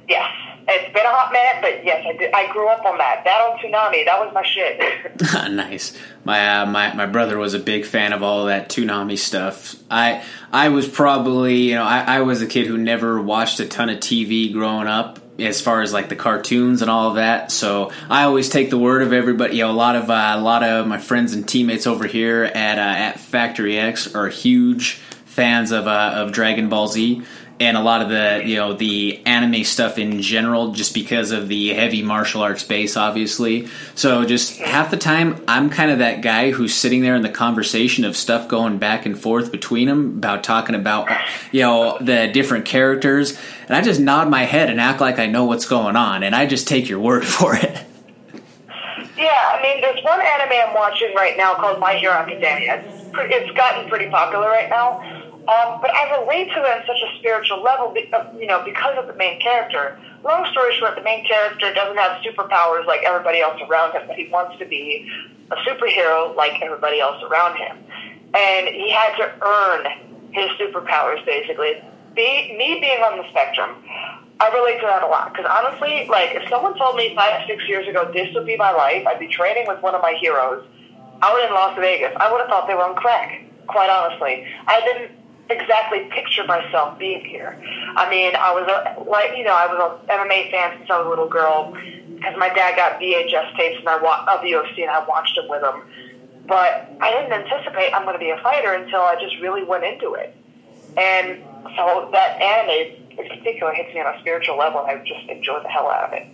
[0.06, 0.30] yes.
[0.68, 3.22] It's been a hot minute, but yes, I, did, I grew up on that.
[3.24, 4.80] That on Toonami, that was my shit.
[5.52, 5.96] nice.
[6.24, 9.76] My uh, my my brother was a big fan of all of that Toonami stuff.
[9.88, 13.66] I I was probably you know I, I was a kid who never watched a
[13.66, 17.52] ton of TV growing up as far as like the cartoons and all of that.
[17.52, 19.56] So I always take the word of everybody.
[19.56, 22.44] You know, a lot of uh, a lot of my friends and teammates over here
[22.44, 25.00] at uh, at Factory X are huge
[25.36, 27.22] fans of uh, of Dragon Ball Z
[27.58, 31.48] and a lot of the you know the anime stuff in general just because of
[31.48, 33.68] the heavy martial arts base obviously.
[33.94, 37.30] So just half the time i'm kind of that guy who's sitting there in the
[37.30, 41.08] conversation of stuff going back and forth between them about talking about
[41.52, 45.26] you know the different characters and i just nod my head and act like i
[45.26, 47.84] know what's going on and i just take your word for it.
[49.16, 52.84] Yeah i mean there's one anime i'm watching right now called my hero academia.
[52.84, 55.15] It's, it's gotten pretty popular right now
[55.48, 58.98] um, but I relate to it on such a spiritual level, uh, you know, because
[58.98, 59.98] of the main character.
[60.24, 64.16] Long story short, the main character doesn't have superpowers like everybody else around him, but
[64.16, 65.08] he wants to be
[65.52, 67.76] a superhero like everybody else around him.
[68.34, 69.86] And he had to earn
[70.32, 71.80] his superpowers, basically.
[72.14, 73.70] Be, me being on the spectrum,
[74.40, 75.32] I relate to that a lot.
[75.32, 78.72] Because honestly, like, if someone told me five, six years ago this would be my
[78.72, 80.66] life, I'd be training with one of my heroes
[81.22, 84.46] out in Las Vegas, I would have thought they were on crack, quite honestly.
[84.66, 85.12] I didn't
[85.48, 87.60] exactly picture myself being here.
[87.96, 90.98] I mean, I was a, like, you know, I was an MMA fan since I
[90.98, 94.52] was a little girl because my dad got VHS tapes and I wa- of the
[94.52, 95.82] UFC and I watched them with him.
[96.46, 99.84] But I didn't anticipate I'm going to be a fighter until I just really went
[99.84, 100.34] into it.
[100.96, 101.42] And
[101.76, 105.62] so that anime in particular hits me on a spiritual level and I just enjoy
[105.62, 106.26] the hell out of it.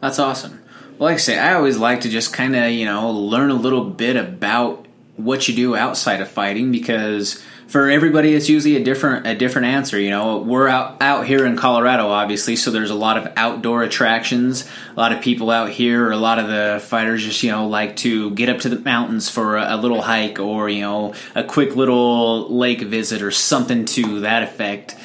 [0.00, 0.62] That's awesome.
[0.98, 3.54] Well, like I say, I always like to just kind of, you know, learn a
[3.54, 8.84] little bit about what you do outside of fighting because for everybody it's usually a
[8.84, 10.38] different a different answer you know?
[10.38, 14.68] We're out out here in colorado obviously so there's a lot of outdoor attractions.
[14.96, 17.68] A lot of people out here or a lot of the fighters just you know
[17.68, 21.14] like to get up to the mountains for a, a little hike or you know
[21.34, 24.96] a quick little lake visit or something to that effect.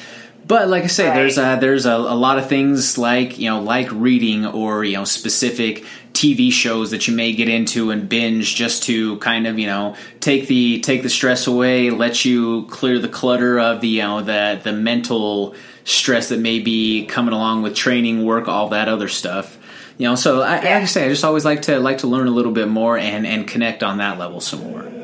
[0.46, 1.14] But like I say, right.
[1.14, 4.96] there's a, there's a, a, lot of things like you know like reading or you
[4.96, 9.58] know specific TV shows that you may get into and binge just to kind of
[9.58, 13.88] you know take the take the stress away, let you clear the clutter of the
[13.88, 18.68] you know the the mental stress that may be coming along with training, work, all
[18.68, 19.58] that other stuff.
[19.98, 20.74] You know, so I, yeah.
[20.74, 22.96] like I say, I just always like to like to learn a little bit more
[22.96, 24.99] and and connect on that level some more.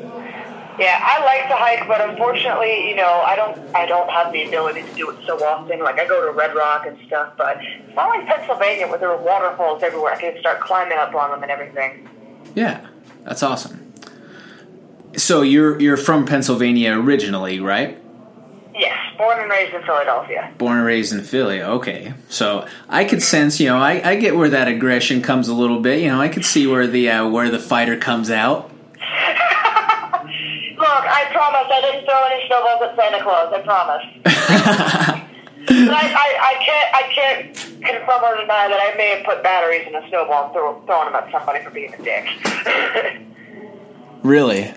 [0.79, 4.43] Yeah, I like to hike, but unfortunately, you know, I don't I don't have the
[4.43, 5.79] ability to do it so often.
[5.79, 9.11] Like I go to Red Rock and stuff, but it's not like Pennsylvania where there
[9.11, 10.13] are waterfalls everywhere.
[10.13, 12.07] I can start climbing up on them and everything.
[12.53, 12.85] Yeah,
[13.23, 13.91] that's awesome.
[15.15, 17.99] So you're you're from Pennsylvania originally, right?
[18.75, 20.53] Yes, born and raised in Philadelphia.
[20.59, 21.63] Born and raised in Philly.
[21.63, 25.55] Okay, so I could sense, you know, I, I get where that aggression comes a
[25.55, 26.01] little bit.
[26.01, 28.69] You know, I could see where the uh, where the fighter comes out.
[30.77, 33.49] Look, I promise I didn't throw any snowballs at Santa Claus.
[33.49, 34.05] I promise.
[35.67, 39.41] but I, I, I can't I can't confirm or deny that I may have put
[39.41, 42.25] batteries in a snowball and throw, thrown them at somebody for being a dick.
[44.23, 44.73] really?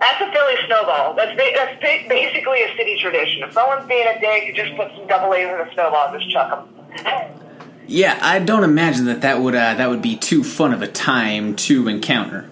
[0.00, 1.14] That's a Philly snowball.
[1.14, 3.42] That's ba- that's ba- basically a city tradition.
[3.42, 6.20] If someone's being a dick, you just put some double A's in a snowball and
[6.20, 6.68] just chuck them.
[7.86, 10.88] Yeah, I don't imagine that that would uh, that would be too fun of a
[10.88, 12.50] time to encounter.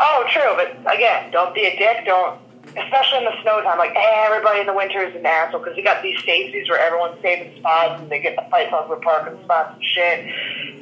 [0.00, 2.04] Oh, true, but again, don't be a dick.
[2.06, 2.40] Don't,
[2.76, 3.78] especially in the snow time.
[3.78, 7.20] Like everybody in the winter is an asshole because you got these safeties where everyone's
[7.22, 10.26] saving spots and they get the fights over parking spots and shit.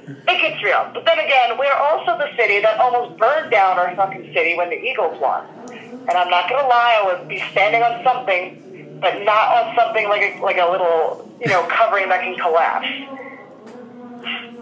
[0.09, 0.90] It gets real.
[0.94, 4.70] But then again, we're also the city that almost burned down our fucking city when
[4.70, 5.44] the Eagles won.
[5.70, 10.09] And I'm not gonna lie, I would be standing on something, but not on something
[10.09, 12.88] like a, like a little, you know, covering that can collapse.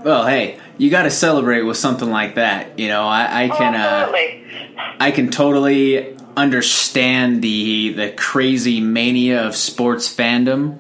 [0.05, 2.79] Well, hey, you got to celebrate with something like that.
[2.79, 4.13] You know, I, I can uh,
[5.01, 10.79] I can totally understand the the crazy mania of sports fandom.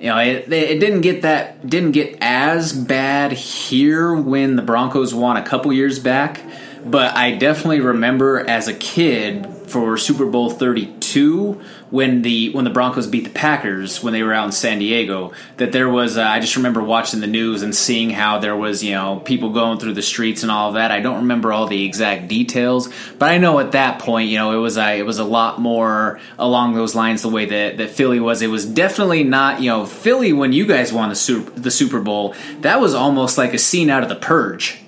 [0.00, 5.14] You know, it, it didn't get that didn't get as bad here when the Broncos
[5.14, 6.42] won a couple years back,
[6.84, 12.70] but I definitely remember as a kid for Super Bowl 32 when the when the
[12.70, 16.22] Broncos beat the Packers when they were out in San Diego that there was uh,
[16.22, 19.78] I just remember watching the news and seeing how there was you know people going
[19.78, 20.90] through the streets and all of that.
[20.90, 24.56] I don't remember all the exact details but I know at that point you know
[24.56, 27.90] it was a, it was a lot more along those lines the way that, that
[27.90, 28.42] Philly was.
[28.42, 32.00] It was definitely not you know Philly when you guys won the Super, the Super
[32.00, 34.80] Bowl that was almost like a scene out of the purge.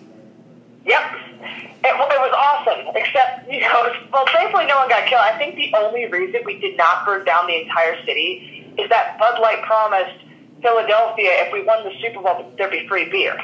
[0.85, 1.01] Yep.
[1.41, 5.23] It, it was awesome, except, you know, well, thankfully no one got killed.
[5.25, 9.19] I think the only reason we did not burn down the entire city is that
[9.19, 10.25] Bud Light promised
[10.63, 13.37] Philadelphia if we won the Super Bowl, there'd be free beer.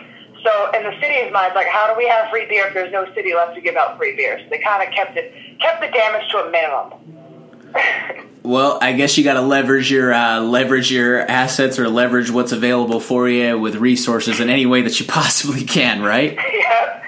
[0.43, 3.07] So in the city's mind, like, how do we have free beer if there's no
[3.15, 4.39] city left to give out free beer?
[4.43, 8.29] So they kind of kept it, kept the damage to a minimum.
[8.45, 12.53] Well, I guess you got to leverage your uh, leverage your assets or leverage what's
[12.53, 16.35] available for you with resources in any way that you possibly can, right?
[16.53, 17.04] yeah.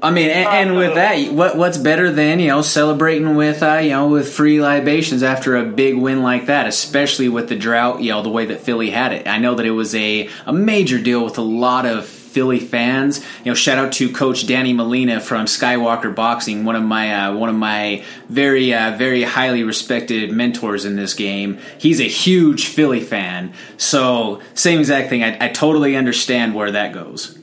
[0.00, 3.78] I mean, and, and with that, what what's better than you know celebrating with uh,
[3.78, 8.00] you know with free libations after a big win like that, especially with the drought,
[8.00, 9.26] you know the way that Philly had it.
[9.26, 13.18] I know that it was a a major deal with a lot of Philly fans.
[13.44, 17.34] You know, shout out to Coach Danny Molina from Skywalker Boxing, one of my uh,
[17.34, 21.58] one of my very uh, very highly respected mentors in this game.
[21.78, 25.24] He's a huge Philly fan, so same exact thing.
[25.24, 27.36] I, I totally understand where that goes.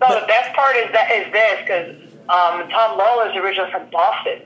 [0.00, 1.88] No, the best part is that is this because
[2.28, 4.40] um, Tom Lawlor is originally from Boston,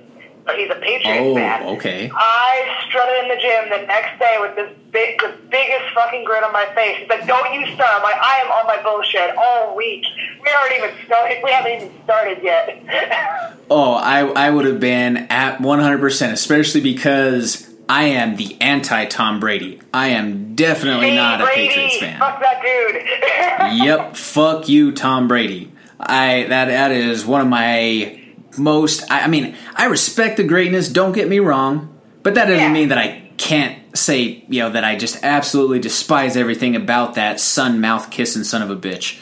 [0.47, 1.67] but he's a Patriots Oh, fan.
[1.77, 2.11] okay.
[2.15, 6.43] I strutted in the gym the next day with this big, the biggest fucking grin
[6.45, 6.99] on my face.
[6.99, 10.05] He's like, "Don't you start!" I'm like, "I am on my bullshit all week.
[10.43, 11.39] We aren't even started.
[11.45, 17.72] We haven't even started yet." Oh, I I would have been at 100%, especially because
[17.93, 19.79] I am the anti Tom Brady.
[19.93, 22.19] I am definitely Hey, not a Brady, Patriots fan.
[22.19, 23.85] Fuck that dude.
[23.87, 25.71] yep, fuck you, Tom Brady.
[26.01, 28.19] I that that is one of my
[28.57, 29.11] most.
[29.11, 30.89] I, I mean, I respect the greatness.
[30.89, 32.73] Don't get me wrong, but that doesn't Yeah.
[32.73, 37.41] mean that I can't say you know that I just absolutely despise everything about that
[37.41, 39.21] sun mouth kissing son of a bitch.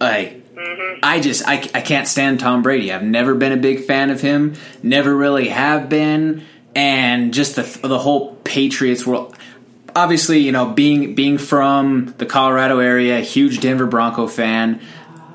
[0.00, 0.36] I.
[0.56, 0.98] Mm-hmm.
[1.02, 2.92] I just I, I can't stand Tom Brady.
[2.92, 4.56] I've never been a big fan of him.
[4.82, 9.36] Never really have been, and just the the whole Patriots world.
[9.94, 14.80] Obviously, you know, being being from the Colorado area, huge Denver Bronco fan.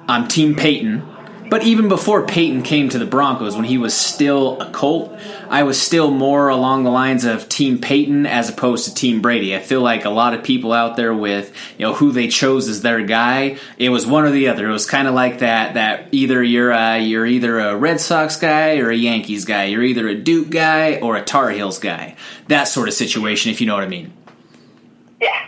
[0.07, 1.14] I'm Team Peyton.
[1.47, 5.63] But even before Peyton came to the Broncos, when he was still a Colt, I
[5.63, 9.55] was still more along the lines of Team Peyton as opposed to Team Brady.
[9.55, 12.67] I feel like a lot of people out there with you know who they chose
[12.67, 14.67] as their guy, it was one or the other.
[14.67, 18.37] It was kind of like that that either you're a, you're either a Red Sox
[18.37, 19.65] guy or a Yankees guy.
[19.65, 22.15] You're either a Duke guy or a Tar Heels guy.
[22.47, 24.13] That sort of situation, if you know what I mean.
[25.21, 25.47] yeah.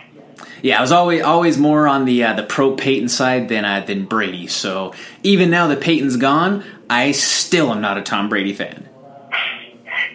[0.62, 3.80] Yeah, I was always always more on the uh, the pro Peyton side than uh,
[3.80, 4.46] than Brady.
[4.46, 8.88] So even now that Peyton's gone, I still am not a Tom Brady fan.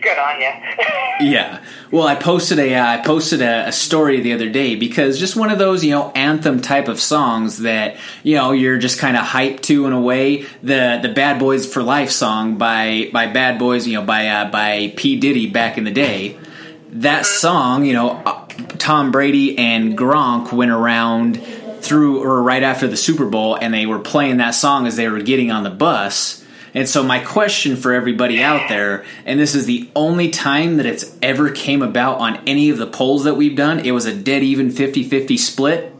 [0.01, 0.51] Good on you.
[1.21, 1.63] Yeah.
[1.91, 5.35] Well, I posted a uh, I posted a, a story the other day because just
[5.35, 9.15] one of those you know anthem type of songs that you know you're just kind
[9.15, 10.41] of hyped to in a way.
[10.63, 14.49] The the Bad Boys for Life song by by Bad Boys you know by uh,
[14.49, 16.37] by P Diddy back in the day.
[16.89, 18.32] That song, you know,
[18.79, 21.41] Tom Brady and Gronk went around
[21.81, 25.07] through or right after the Super Bowl and they were playing that song as they
[25.07, 26.43] were getting on the bus.
[26.73, 30.87] And so my question for everybody out there, and this is the only time that
[30.87, 34.15] it's ever came about on any of the polls that we've done, it was a
[34.15, 35.93] dead even 50-50 split.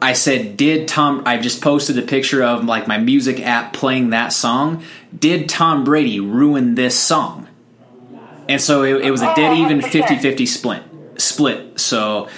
[0.00, 4.10] I said, did Tom I just posted a picture of like my music app playing
[4.10, 4.82] that song.
[5.16, 7.48] Did Tom Brady ruin this song?
[8.48, 10.82] And so it, it was a dead oh, even 50-50 split.
[11.16, 11.80] Split.
[11.80, 12.28] So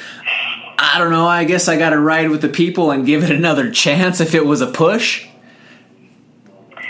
[0.78, 1.26] I don't know.
[1.26, 4.34] I guess I got to ride with the people and give it another chance if
[4.34, 5.26] it was a push.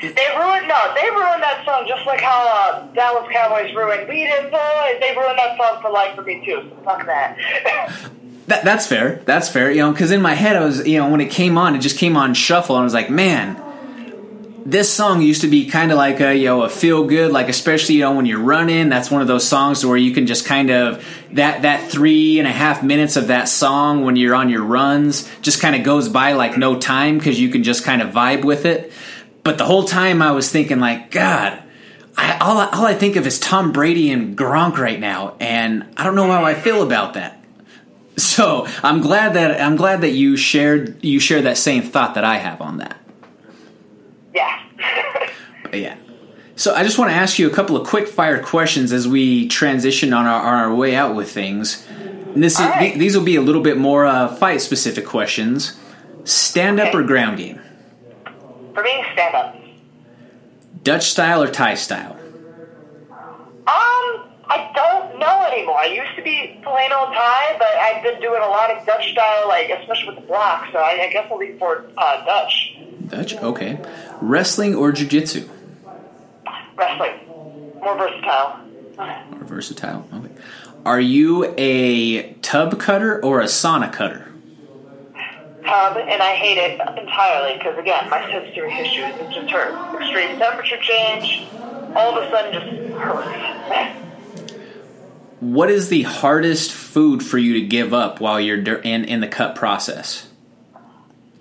[0.03, 4.27] They ruined no, they ruined that song just like how uh, Dallas Cowboys ruined "Beat
[4.27, 6.69] It Boys." They ruined that song for life for me too.
[6.71, 7.39] So fuck that.
[8.47, 9.23] That, that's fair.
[9.25, 9.71] That's fair.
[9.71, 11.79] You know, because in my head, I was, you know, when it came on, it
[11.79, 13.57] just came on shuffle, and I was like, man,
[14.67, 17.49] this song used to be kind of like a, you know, a feel good, like
[17.49, 18.89] especially you know when you're running.
[18.89, 22.49] That's one of those songs where you can just kind of that that three and
[22.49, 26.09] a half minutes of that song when you're on your runs just kind of goes
[26.09, 28.91] by like no time because you can just kind of vibe with it.
[29.43, 31.61] But the whole time I was thinking like, God.
[32.17, 35.85] I, all, I, all I think of is Tom Brady and Gronk right now, and
[35.97, 37.45] I don't know how I feel about that.
[38.17, 42.23] So I'm glad that I'm glad that you shared you share that same thought that
[42.23, 43.04] I have on that.
[45.75, 45.97] Yeah.
[46.57, 49.49] So I just want to ask you a couple of quick fire questions as we
[49.49, 51.85] transition on our, on our way out with things.
[51.89, 52.81] And this is, right.
[52.81, 55.79] th- these will be a little bit more uh, fight specific questions.
[56.25, 57.61] Stand up or ground game?
[58.75, 59.57] for me, stand up.
[60.83, 62.19] Dutch style or Thai style?
[63.11, 65.79] Um, I don't know anymore.
[65.79, 69.13] I used to be plain old Thai, but I've been doing a lot of Dutch
[69.13, 70.67] style, like especially with the block.
[70.73, 72.77] So I, I guess I'll lean for uh, Dutch
[73.09, 73.79] Dutch, okay.
[74.21, 75.49] Wrestling or jiu jitsu?
[76.77, 77.21] Wrestling,
[77.81, 78.61] more versatile.
[78.97, 80.09] More versatile?
[80.13, 80.31] Okay.
[80.85, 84.31] Are you a tub cutter or a sauna cutter?
[85.65, 90.01] Tub, and I hate it entirely because again, my sensory issues it just hurt.
[90.01, 91.47] Extreme temperature change,
[91.97, 94.01] all of a sudden just hurts.
[95.45, 99.29] What is the hardest food for you to give up while you're in, in the
[99.29, 100.29] cut process?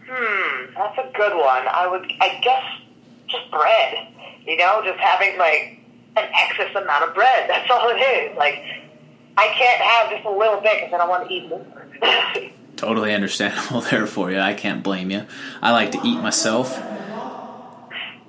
[0.05, 1.67] Hmm, that's a good one.
[1.69, 2.63] I would, I guess,
[3.27, 4.12] just bread.
[4.45, 5.79] You know, just having like
[6.15, 7.49] an excess amount of bread.
[7.49, 8.37] That's all it is.
[8.37, 8.63] Like,
[9.37, 11.65] I can't have just a little bit because then I want to eat more.
[12.75, 14.39] Totally understandable there for you.
[14.39, 15.25] I can't blame you.
[15.61, 16.81] I like to eat myself.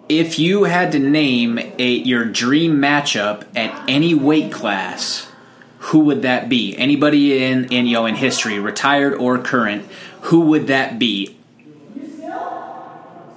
[0.08, 5.30] If you had to name a your dream matchup at any weight class,
[5.78, 6.76] who would that be?
[6.76, 9.86] Anybody in in you know in history, retired or current,
[10.22, 11.36] who would that be?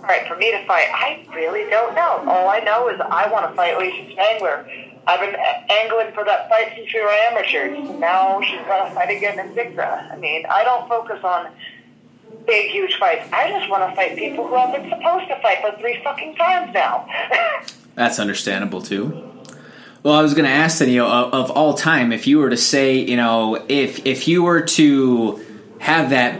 [0.08, 2.24] Right, for me to fight, I really don't know.
[2.28, 4.68] All I know is I want to fight Alicia Spangler.
[5.08, 5.39] I've been
[5.70, 7.89] angling for that fight since we were amateurs.
[7.99, 10.10] Now she's got to fight again in Sigma.
[10.12, 11.47] I mean, I don't focus on
[12.45, 13.28] big, huge fights.
[13.32, 16.36] I just want to fight people who I've been supposed to fight for three fucking
[16.36, 17.08] times now.
[17.95, 19.24] That's understandable too.
[20.03, 22.39] Well, I was going to ask then, you know, of, of all time, if you
[22.39, 25.43] were to say, you know, if if you were to
[25.80, 26.39] have that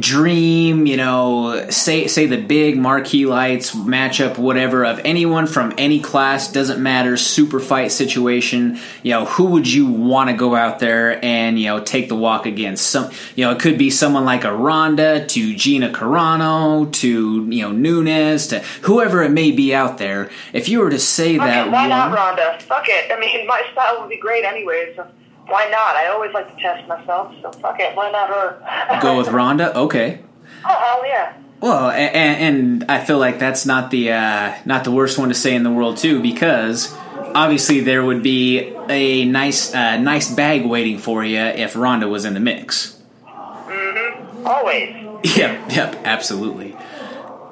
[0.00, 6.00] dream, you know, say say the big marquee lights matchup, whatever, of anyone from any
[6.00, 10.78] class, doesn't matter, super fight situation, you know, who would you want to go out
[10.78, 12.86] there and you know take the walk against?
[12.86, 17.62] Some, you know, it could be someone like a Ronda to Gina Carano to you
[17.62, 20.30] know Nunes to whoever it may be out there.
[20.52, 22.58] If you were to say Fuck that it, why not one- Ronda?
[22.60, 23.10] Fuck it.
[23.12, 25.06] I mean, my style would be great anyway, so
[25.46, 25.96] why not?
[25.96, 27.96] I always like to test myself, so fuck it.
[27.96, 29.00] Why not her?
[29.00, 30.20] go with Ronda, okay.
[30.64, 31.36] Oh, hell yeah.
[31.60, 35.34] Well, and, and I feel like that's not the uh, not the worst one to
[35.34, 36.92] say in the world too, because
[37.34, 42.24] obviously there would be a nice uh, nice bag waiting for you if Ronda was
[42.24, 43.00] in the mix.
[43.24, 44.46] Mm-hmm.
[44.46, 44.98] Always.
[45.24, 46.76] Yep, yep, absolutely.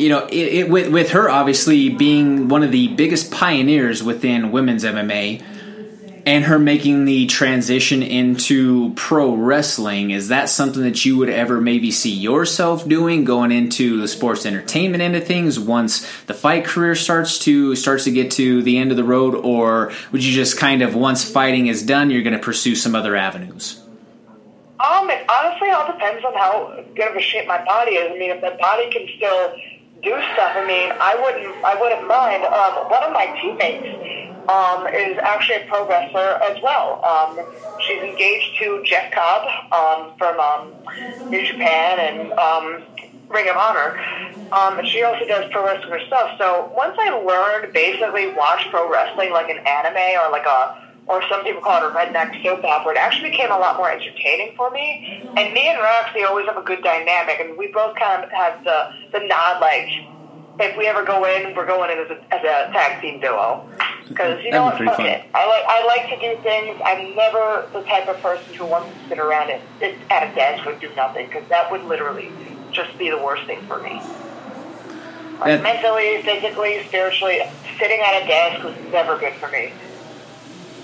[0.00, 4.50] You know, it, it, with with her obviously being one of the biggest pioneers within
[4.50, 5.40] women's MMA,
[6.26, 11.60] and her making the transition into pro wrestling, is that something that you would ever
[11.60, 16.64] maybe see yourself doing, going into the sports entertainment end of things once the fight
[16.64, 20.32] career starts to starts to get to the end of the road, or would you
[20.32, 23.80] just kind of once fighting is done, you're going to pursue some other avenues?
[24.80, 28.12] Um, it honestly all depends on how good of a shape my body is.
[28.12, 29.52] I mean, if my body can still
[30.02, 32.44] do stuff, I mean, I wouldn't, I wouldn't mind.
[32.44, 37.04] Um, one of my teammates, um, is actually a pro wrestler as well.
[37.04, 37.38] Um,
[37.78, 39.42] she's engaged to Jeff Cobb,
[39.72, 40.74] um, from, um,
[41.30, 42.82] New Japan and, um,
[43.28, 43.96] Ring of Honor.
[44.50, 46.32] Um, and she also does pro wrestling herself.
[46.38, 51.22] So once I learned basically watch pro wrestling like an anime or like a or
[51.28, 52.92] some people call it a redneck soap opera.
[52.92, 55.20] It actually became a lot more entertaining for me.
[55.36, 58.62] And me and Roxy always have a good dynamic, and we both kind of have
[58.62, 59.90] the the nod like.
[60.60, 63.68] If we ever go in, we're going in as a, as a tag team duo.
[64.08, 65.30] Because you know what, That'd be pretty fuck it.
[65.34, 66.80] I like I like to do things.
[66.84, 70.34] I'm never the type of person who wants to sit around and sit at a
[70.34, 71.26] desk and do nothing.
[71.26, 72.30] Because that would literally
[72.72, 74.02] just be the worst thing for me.
[75.38, 77.40] Like mentally, physically, spiritually,
[77.78, 79.72] sitting at a desk was never good for me.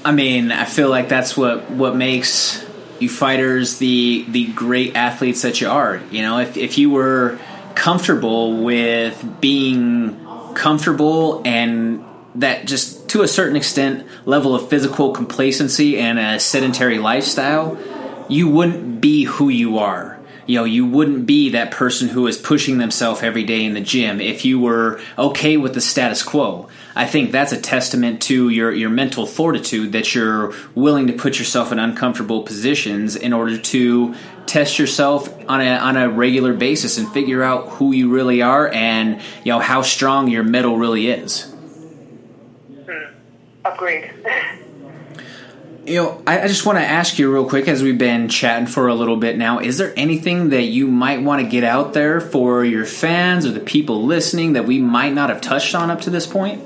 [0.05, 2.65] I mean, I feel like that's what what makes
[3.01, 6.01] you fighters the the great athletes that you are.
[6.11, 7.39] You know, if if you were
[7.77, 10.19] comfortable with being
[10.55, 12.05] comfortable and
[12.35, 17.79] that just to a certain extent level of physical complacency and a sedentary lifestyle,
[18.29, 20.19] you wouldn't be who you are.
[20.47, 23.81] You know, you wouldn't be that person who is pushing themselves every day in the
[23.81, 26.69] gym if you were okay with the status quo.
[26.95, 31.39] I think that's a testament to your, your mental fortitude that you're willing to put
[31.39, 34.15] yourself in uncomfortable positions in order to
[34.47, 38.69] test yourself on a on a regular basis and figure out who you really are
[38.73, 41.53] and you know how strong your metal really is.
[43.65, 44.11] Agreed.
[45.87, 48.67] You know, I, I just want to ask you real quick as we've been chatting
[48.67, 49.61] for a little bit now.
[49.61, 53.53] Is there anything that you might want to get out there for your fans or
[53.53, 56.61] the people listening that we might not have touched on up to this point?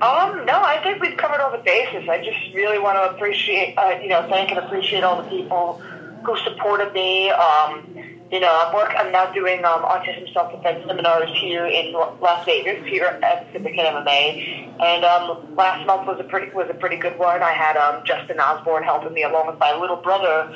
[0.00, 2.08] Um, no, I think we've covered all the bases.
[2.08, 5.82] I just really want to appreciate, uh, you know, thank and appreciate all the people
[6.24, 7.30] who supported me.
[7.30, 8.90] Um, you know, I'm work.
[8.96, 14.80] I'm now doing um, autism self-defense seminars here in Las Vegas, here at Syndicate MMA.
[14.80, 17.42] And um, last month was a pretty was a pretty good one.
[17.42, 20.46] I had um, Justin Osborne helping me along with my little brother,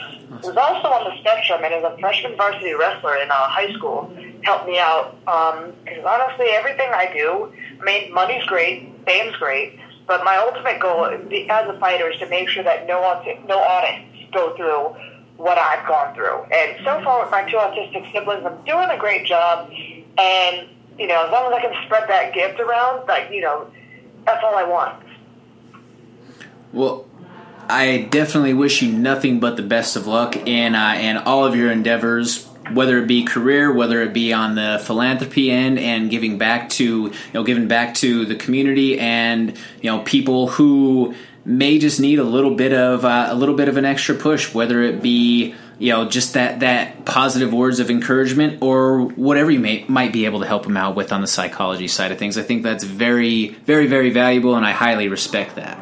[0.40, 4.10] who's also on the spectrum and is a freshman varsity wrestler in uh, high school.
[4.42, 5.14] Helped me out
[5.84, 11.04] because honestly, everything I do, I mean, money's great, fame's great, but my ultimate goal
[11.04, 13.02] as a fighter is to make sure that no
[13.46, 14.96] no audits go through
[15.36, 16.42] what I've gone through.
[16.44, 19.70] And so far with my two autistic siblings, I'm doing a great job.
[20.18, 20.68] And,
[20.98, 23.70] you know, as long as I can spread that gift around, like, you know,
[24.24, 25.02] that's all I want.
[26.72, 27.06] Well,
[27.68, 31.56] I definitely wish you nothing but the best of luck in uh, in all of
[31.56, 36.38] your endeavors, whether it be career, whether it be on the philanthropy end and giving
[36.38, 41.14] back to you know giving back to the community and you know people who
[41.46, 44.52] may just need a little bit of uh, a little bit of an extra push,
[44.52, 49.60] whether it be you know just that that positive words of encouragement or whatever you
[49.60, 52.36] may might be able to help them out with on the psychology side of things.
[52.36, 55.78] I think that's very very very valuable, and I highly respect that.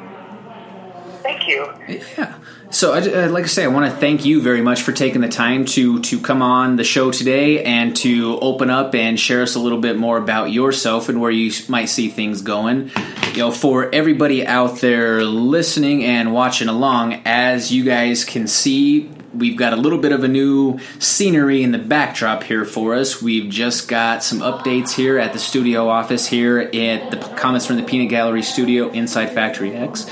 [1.22, 1.72] Thank you.
[2.18, 2.34] Yeah.
[2.75, 5.20] So, I, uh, like I say, I want to thank you very much for taking
[5.20, 9.43] the time to to come on the show today and to open up and share
[9.43, 12.91] us a little bit more about yourself and where you might see things going.
[13.33, 19.09] You know, for everybody out there listening and watching along, as you guys can see,
[19.33, 23.22] we've got a little bit of a new scenery in the backdrop here for us.
[23.22, 27.77] We've just got some updates here at the studio office here at the comments from
[27.77, 30.11] the Peanut Gallery studio inside Factory X.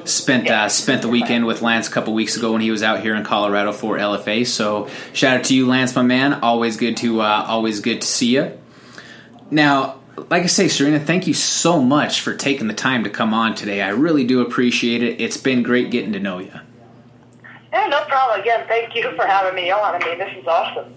[0.05, 3.01] spent uh, spent the weekend with Lance a couple weeks ago when he was out
[3.01, 4.45] here in Colorado for LFA.
[4.45, 6.33] So shout out to you, Lance, my man.
[6.33, 8.57] Always good to uh, always good to see you.
[9.51, 9.99] Now,
[10.29, 13.55] like I say, Serena, thank you so much for taking the time to come on
[13.55, 13.81] today.
[13.81, 15.21] I really do appreciate it.
[15.21, 16.53] It's been great getting to know you.
[17.71, 18.39] Yeah, no problem.
[18.39, 20.01] Again, thank you for having me on.
[20.01, 20.93] I mean, this is awesome.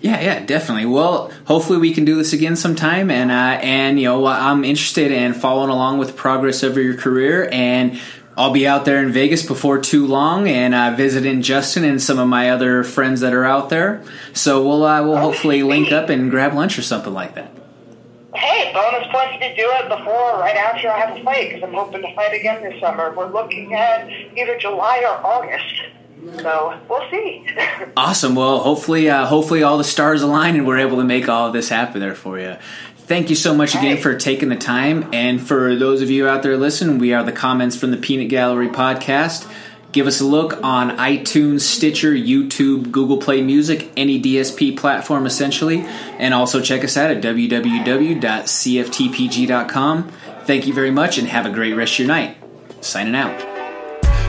[0.00, 0.86] Yeah, yeah, definitely.
[0.86, 5.10] Well, hopefully we can do this again sometime, and uh, and you know I'm interested
[5.10, 8.00] in following along with the progress of your career, and
[8.38, 12.20] I'll be out there in Vegas before too long and uh, visiting Justin and some
[12.20, 14.04] of my other friends that are out there.
[14.32, 17.50] So we'll uh, we'll hopefully link up and grab lunch or something like that.
[18.36, 21.64] Hey, bonus points if you do it before right after I have a fight because
[21.64, 23.12] I'm hoping to fight again this summer.
[23.12, 25.82] We're looking at either July or August.
[26.40, 27.46] So we'll see.
[27.96, 28.34] awesome.
[28.34, 31.52] Well, hopefully, uh, hopefully all the stars align and we're able to make all of
[31.52, 32.56] this happen there for you.
[33.08, 35.08] Thank you so much again for taking the time.
[35.14, 38.28] And for those of you out there listening, we are the comments from the Peanut
[38.28, 39.50] Gallery podcast.
[39.92, 45.86] Give us a look on iTunes, Stitcher, YouTube, Google Play Music, any DSP platform essentially.
[46.18, 50.12] And also check us out at www.cftpg.com.
[50.44, 52.36] Thank you very much and have a great rest of your night.
[52.82, 53.47] Signing out.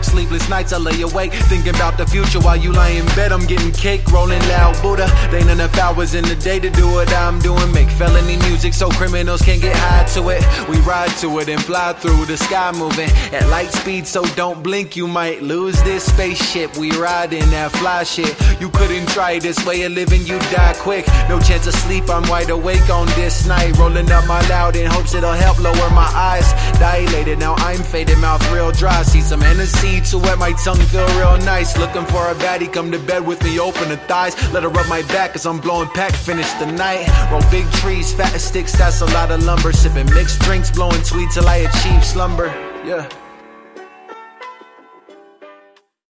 [0.04, 3.32] Sleepless nights, I lay awake, thinking about the future while you lie in bed.
[3.32, 5.08] I'm getting cake, rolling loud Buddha.
[5.32, 7.72] They ain't enough hours in the day to do what I'm doing.
[7.74, 10.43] Make felony music so criminals can't get high to it.
[10.70, 14.64] We ride to it and fly through the sky moving at light speed, so don't
[14.64, 16.78] blink, you might lose this spaceship.
[16.78, 18.36] We ride in that fly shit.
[18.62, 21.08] You couldn't try this way of living, you die quick.
[21.28, 23.78] No chance of sleep, I'm wide awake on this night.
[23.78, 26.52] Rolling up my loud in hopes it'll help lower my eyes.
[26.80, 29.04] Dilated, now I'm faded, mouth real dry.
[29.04, 31.78] See some Hennessy to wet my tongue feel real nice.
[31.78, 34.36] Looking for a baddie, come to bed with me, open the thighs.
[34.54, 37.08] Let her rub my back as I'm blowing pack, finish the night.
[37.32, 39.74] Roll big trees, fat sticks, that's a lot of lumber.
[39.74, 42.48] Sipping mixed drinks, blowing sweet till I achieve slumber.
[42.86, 43.10] Yeah.